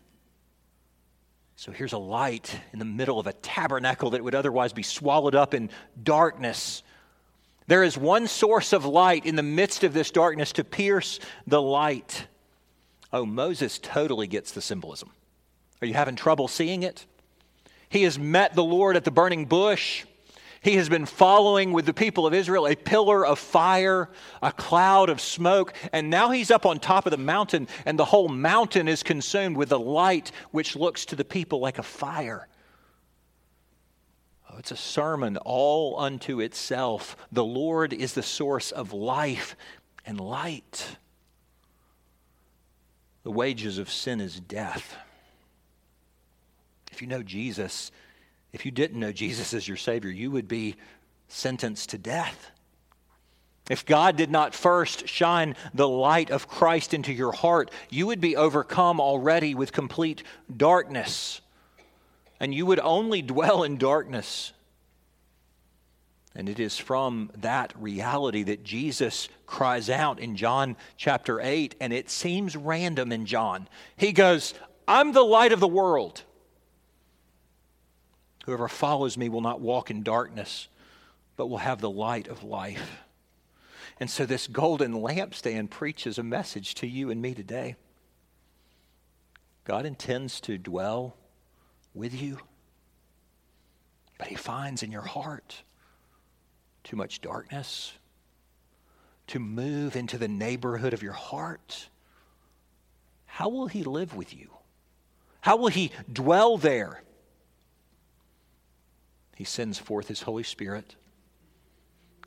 So 1.62 1.72
here's 1.72 1.94
a 1.94 2.00
light 2.00 2.60
in 2.74 2.80
the 2.80 2.86
middle 2.86 3.20
of 3.20 3.28
a 3.28 3.34
tabernacle 3.34 4.10
that 4.10 4.24
would 4.24 4.34
otherwise 4.34 4.74
be 4.74 4.82
swallowed 4.82 5.36
up 5.36 5.54
in 5.54 5.70
darkness. 6.02 6.82
There 7.68 7.84
is 7.84 7.96
one 7.96 8.26
source 8.26 8.74
of 8.74 8.84
light 8.84 9.28
in 9.28 9.36
the 9.36 9.44
midst 9.44 9.84
of 9.84 9.94
this 9.94 10.10
darkness 10.10 10.54
to 10.54 10.64
pierce 10.64 11.20
the 11.46 11.62
light. 11.62 12.26
Oh, 13.14 13.28
Moses 13.28 13.78
totally 13.78 14.26
gets 14.26 14.54
the 14.54 14.60
symbolism. 14.60 15.12
Are 15.84 15.86
you 15.86 15.94
having 15.94 16.16
trouble 16.16 16.48
seeing 16.48 16.82
it? 16.82 17.06
He 17.90 18.02
has 18.06 18.18
met 18.18 18.56
the 18.56 18.64
Lord 18.64 18.98
at 18.98 19.04
the 19.04 19.12
burning 19.12 19.46
bush. 19.46 20.06
He 20.62 20.76
has 20.76 20.90
been 20.90 21.08
following 21.08 21.74
with 21.74 21.88
the 21.88 21.94
people 21.94 22.28
of 22.28 22.36
Israel 22.36 22.68
a 22.68 22.76
pillar 22.76 23.26
of 23.26 23.40
fire, 23.40 24.10
a 24.44 24.52
cloud 24.52 25.10
of 25.10 25.20
smoke, 25.20 25.74
and 25.92 26.12
now 26.12 26.30
he's 26.30 26.52
up 26.52 26.68
on 26.68 26.80
top 26.80 27.08
of 27.08 27.12
the 27.12 27.18
mountain, 27.18 27.68
and 27.84 27.98
the 27.98 28.06
whole 28.06 28.30
mountain 28.30 28.88
is 28.88 29.02
consumed 29.02 29.58
with 29.58 29.72
a 29.72 29.78
light 29.78 30.32
which 30.52 30.76
looks 30.76 31.06
to 31.06 31.16
the 31.16 31.26
people 31.26 31.60
like 31.60 31.80
a 31.80 31.84
fire. 31.84 32.48
Oh, 34.52 34.58
it's 34.60 34.70
a 34.70 34.78
sermon 34.78 35.38
all 35.38 36.00
unto 36.00 36.40
itself. 36.42 37.18
The 37.32 37.44
Lord 37.44 37.92
is 37.92 38.14
the 38.14 38.22
source 38.22 38.70
of 38.72 38.94
life 38.94 39.56
and 40.06 40.20
light. 40.20 40.96
The 43.24 43.32
wages 43.32 43.80
of 43.80 43.90
sin 43.90 44.22
is 44.22 44.40
death. 44.40 44.96
If 46.92 47.02
you 47.02 47.08
know 47.08 47.24
Jesus, 47.24 47.92
if 48.54 48.66
you 48.66 48.72
didn't 48.72 49.00
know 49.00 49.12
Jesus 49.12 49.54
as 49.54 49.68
your 49.68 49.78
Savior, 49.78 50.10
you 50.10 50.32
would 50.32 50.48
be 50.48 50.76
sentenced 51.28 51.90
to 51.92 51.98
death. 51.98 52.52
If 53.70 53.86
God 53.86 54.18
did 54.18 54.30
not 54.30 54.54
first 54.54 55.08
shine 55.08 55.56
the 55.74 55.88
light 55.88 56.30
of 56.30 56.48
Christ 56.48 56.94
into 56.94 57.14
your 57.14 57.32
heart, 57.32 57.72
you 57.90 58.08
would 58.08 58.20
be 58.20 58.36
overcome 58.36 59.00
already 59.00 59.56
with 59.56 59.72
complete 59.72 60.24
darkness. 60.56 61.40
And 62.40 62.54
you 62.54 62.66
would 62.66 62.80
only 62.80 63.22
dwell 63.22 63.64
in 63.64 63.78
darkness. 63.78 64.52
And 66.36 66.50
it 66.50 66.60
is 66.60 66.78
from 66.78 67.30
that 67.38 67.74
reality 67.80 68.44
that 68.44 68.64
Jesus 68.64 69.30
cries 69.46 69.90
out 69.90 70.20
in 70.20 70.36
John 70.36 70.76
chapter 70.98 71.40
8, 71.40 71.76
and 71.80 71.94
it 71.94 72.10
seems 72.10 72.56
random 72.56 73.12
in 73.12 73.26
John. 73.26 73.68
He 73.96 74.12
goes, 74.12 74.54
I'm 74.88 75.12
the 75.14 75.22
light 75.22 75.52
of 75.52 75.60
the 75.60 75.68
world. 75.68 76.24
Whoever 78.46 78.68
follows 78.68 79.18
me 79.18 79.30
will 79.30 79.42
not 79.42 79.62
walk 79.62 79.92
in 79.92 80.04
darkness, 80.04 80.68
but 81.36 81.48
will 81.48 81.58
have 81.58 81.82
the 81.82 81.90
light 81.90 82.28
of 82.28 82.44
life. 82.44 83.04
And 84.00 84.10
so, 84.10 84.26
this 84.26 84.48
golden 84.48 84.94
lampstand 84.94 85.70
preaches 85.70 86.18
a 86.18 86.24
message 86.24 86.74
to 86.76 86.88
you 86.88 87.12
and 87.12 87.22
me 87.22 87.36
today. 87.36 87.76
God 89.64 89.86
intends 89.86 90.42
to 90.42 90.58
dwell 90.58 91.16
with 91.94 92.20
you, 92.20 92.40
but 94.18 94.28
He 94.28 94.36
finds 94.36 94.82
in 94.82 94.92
your 94.92 95.04
heart 95.04 95.62
too 96.84 96.96
much 96.96 97.22
darkness 97.22 97.94
to 99.28 99.40
move 99.40 99.96
into 99.96 100.18
the 100.18 100.28
neighborhood 100.28 100.94
of 100.94 101.04
your 101.04 101.14
heart. 101.14 101.90
How 103.26 103.50
will 103.50 103.68
He 103.68 103.84
live 103.84 104.16
with 104.16 104.36
you? 104.36 104.50
How 105.42 105.58
will 105.58 105.68
He 105.68 105.92
dwell 106.12 106.58
there? 106.58 107.04
He 109.42 109.46
sends 109.46 109.80
forth 109.80 110.08
His 110.08 110.22
Holy 110.22 110.44
Spirit, 110.44 110.96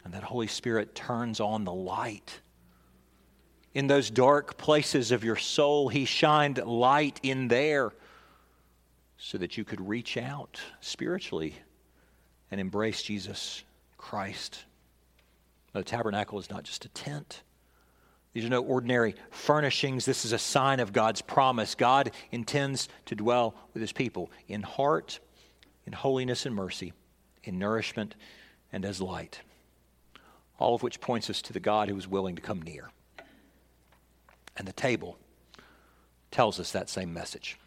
and 0.02 0.12
that 0.14 0.24
Holy 0.24 0.48
Spirit 0.48 0.96
turns 0.96 1.38
on 1.38 1.62
the 1.62 1.72
light. 1.72 2.40
In 3.72 3.86
those 3.86 4.10
dark 4.10 4.56
places 4.56 5.12
of 5.12 5.22
your 5.22 5.36
soul, 5.36 5.88
He 5.88 6.06
shined 6.06 6.58
light 6.58 7.20
in 7.22 7.46
there 7.46 7.92
so 9.16 9.38
that 9.38 9.56
you 9.56 9.62
could 9.62 9.88
reach 9.88 10.16
out 10.16 10.60
spiritually 10.80 11.54
and 12.50 12.60
embrace 12.60 13.00
Jesus 13.00 13.62
Christ. 13.96 14.64
The 15.72 15.84
tabernacle 15.84 16.40
is 16.40 16.50
not 16.50 16.64
just 16.64 16.84
a 16.84 16.88
tent. 16.88 17.44
These 18.32 18.44
are 18.44 18.48
no 18.48 18.64
ordinary 18.64 19.14
furnishings. 19.30 20.04
This 20.04 20.24
is 20.24 20.32
a 20.32 20.38
sign 20.38 20.80
of 20.80 20.92
God's 20.92 21.22
promise. 21.22 21.76
God 21.76 22.10
intends 22.32 22.88
to 23.06 23.14
dwell 23.14 23.54
with 23.72 23.82
his 23.82 23.92
people 23.92 24.32
in 24.48 24.62
heart, 24.62 25.20
in 25.86 25.92
holiness 25.92 26.44
and 26.44 26.56
mercy 26.56 26.92
in 27.44 27.58
nourishment 27.58 28.14
and 28.72 28.84
as 28.84 29.00
light. 29.00 29.40
All 30.58 30.74
of 30.74 30.82
which 30.82 31.00
points 31.00 31.30
us 31.30 31.42
to 31.42 31.52
the 31.52 31.60
God 31.60 31.88
who 31.88 31.96
is 31.96 32.08
willing 32.08 32.36
to 32.36 32.42
come 32.42 32.62
near. 32.62 32.90
And 34.56 34.68
the 34.68 34.72
table 34.72 35.18
tells 36.30 36.60
us 36.60 36.72
that 36.72 36.88
same 36.88 37.12
message. 37.12 37.58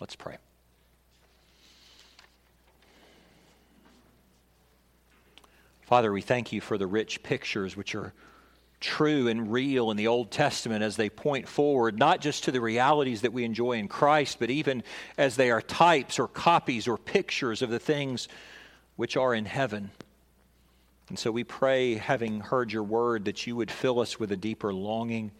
Let's 0.00 0.16
pray. 0.16 0.36
Father, 5.82 6.12
we 6.12 6.22
thank 6.22 6.52
you 6.52 6.60
for 6.60 6.78
the 6.78 6.86
rich 6.86 7.22
pictures 7.22 7.76
which 7.76 7.94
are 7.94 8.12
true 8.80 9.28
and 9.28 9.52
real 9.52 9.90
in 9.90 9.96
the 9.96 10.08
Old 10.08 10.30
Testament 10.30 10.82
as 10.82 10.96
they 10.96 11.08
point 11.08 11.48
forward, 11.48 11.98
not 11.98 12.20
just 12.20 12.44
to 12.44 12.52
the 12.52 12.60
realities 12.60 13.22
that 13.22 13.32
we 13.32 13.44
enjoy 13.44 13.72
in 13.72 13.88
Christ, 13.88 14.38
but 14.38 14.50
even 14.50 14.82
as 15.16 15.36
they 15.36 15.50
are 15.50 15.62
types 15.62 16.18
or 16.18 16.28
copies 16.28 16.88
or 16.88 16.98
pictures 16.98 17.62
of 17.62 17.70
the 17.70 17.78
things 17.78 18.28
which 18.96 19.16
are 19.16 19.34
in 19.34 19.44
heaven. 19.44 19.90
And 21.08 21.18
so 21.18 21.30
we 21.30 21.44
pray, 21.44 21.96
having 21.96 22.40
heard 22.40 22.72
your 22.72 22.82
word, 22.82 23.26
that 23.26 23.46
you 23.46 23.56
would 23.56 23.70
fill 23.70 24.00
us 24.00 24.18
with 24.18 24.32
a 24.32 24.36
deeper 24.36 24.72
longing, 24.72 25.32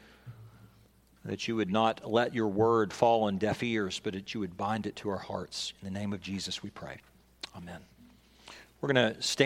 that 1.25 1.49
you 1.49 1.57
would 1.57 1.71
not 1.71 2.11
let 2.11 2.35
your 2.35 2.49
word 2.49 2.93
fall 2.93 3.25
on 3.25 3.39
deaf 3.39 3.63
ears, 3.63 4.01
but 4.03 4.13
that 4.13 4.35
you 4.35 4.41
would 4.41 4.57
bind 4.57 4.87
it 4.87 4.97
to 4.97 5.09
our 5.09 5.19
hearts. 5.19 5.73
In 5.81 5.91
the 5.91 5.99
name 5.99 6.13
of 6.13 6.21
Jesus, 6.21 6.63
we 6.63 6.71
pray. 6.71 6.99
Amen. 7.57 7.81
We're 8.81 8.93
going 8.93 9.15
to 9.15 9.23
stand. 9.23 9.43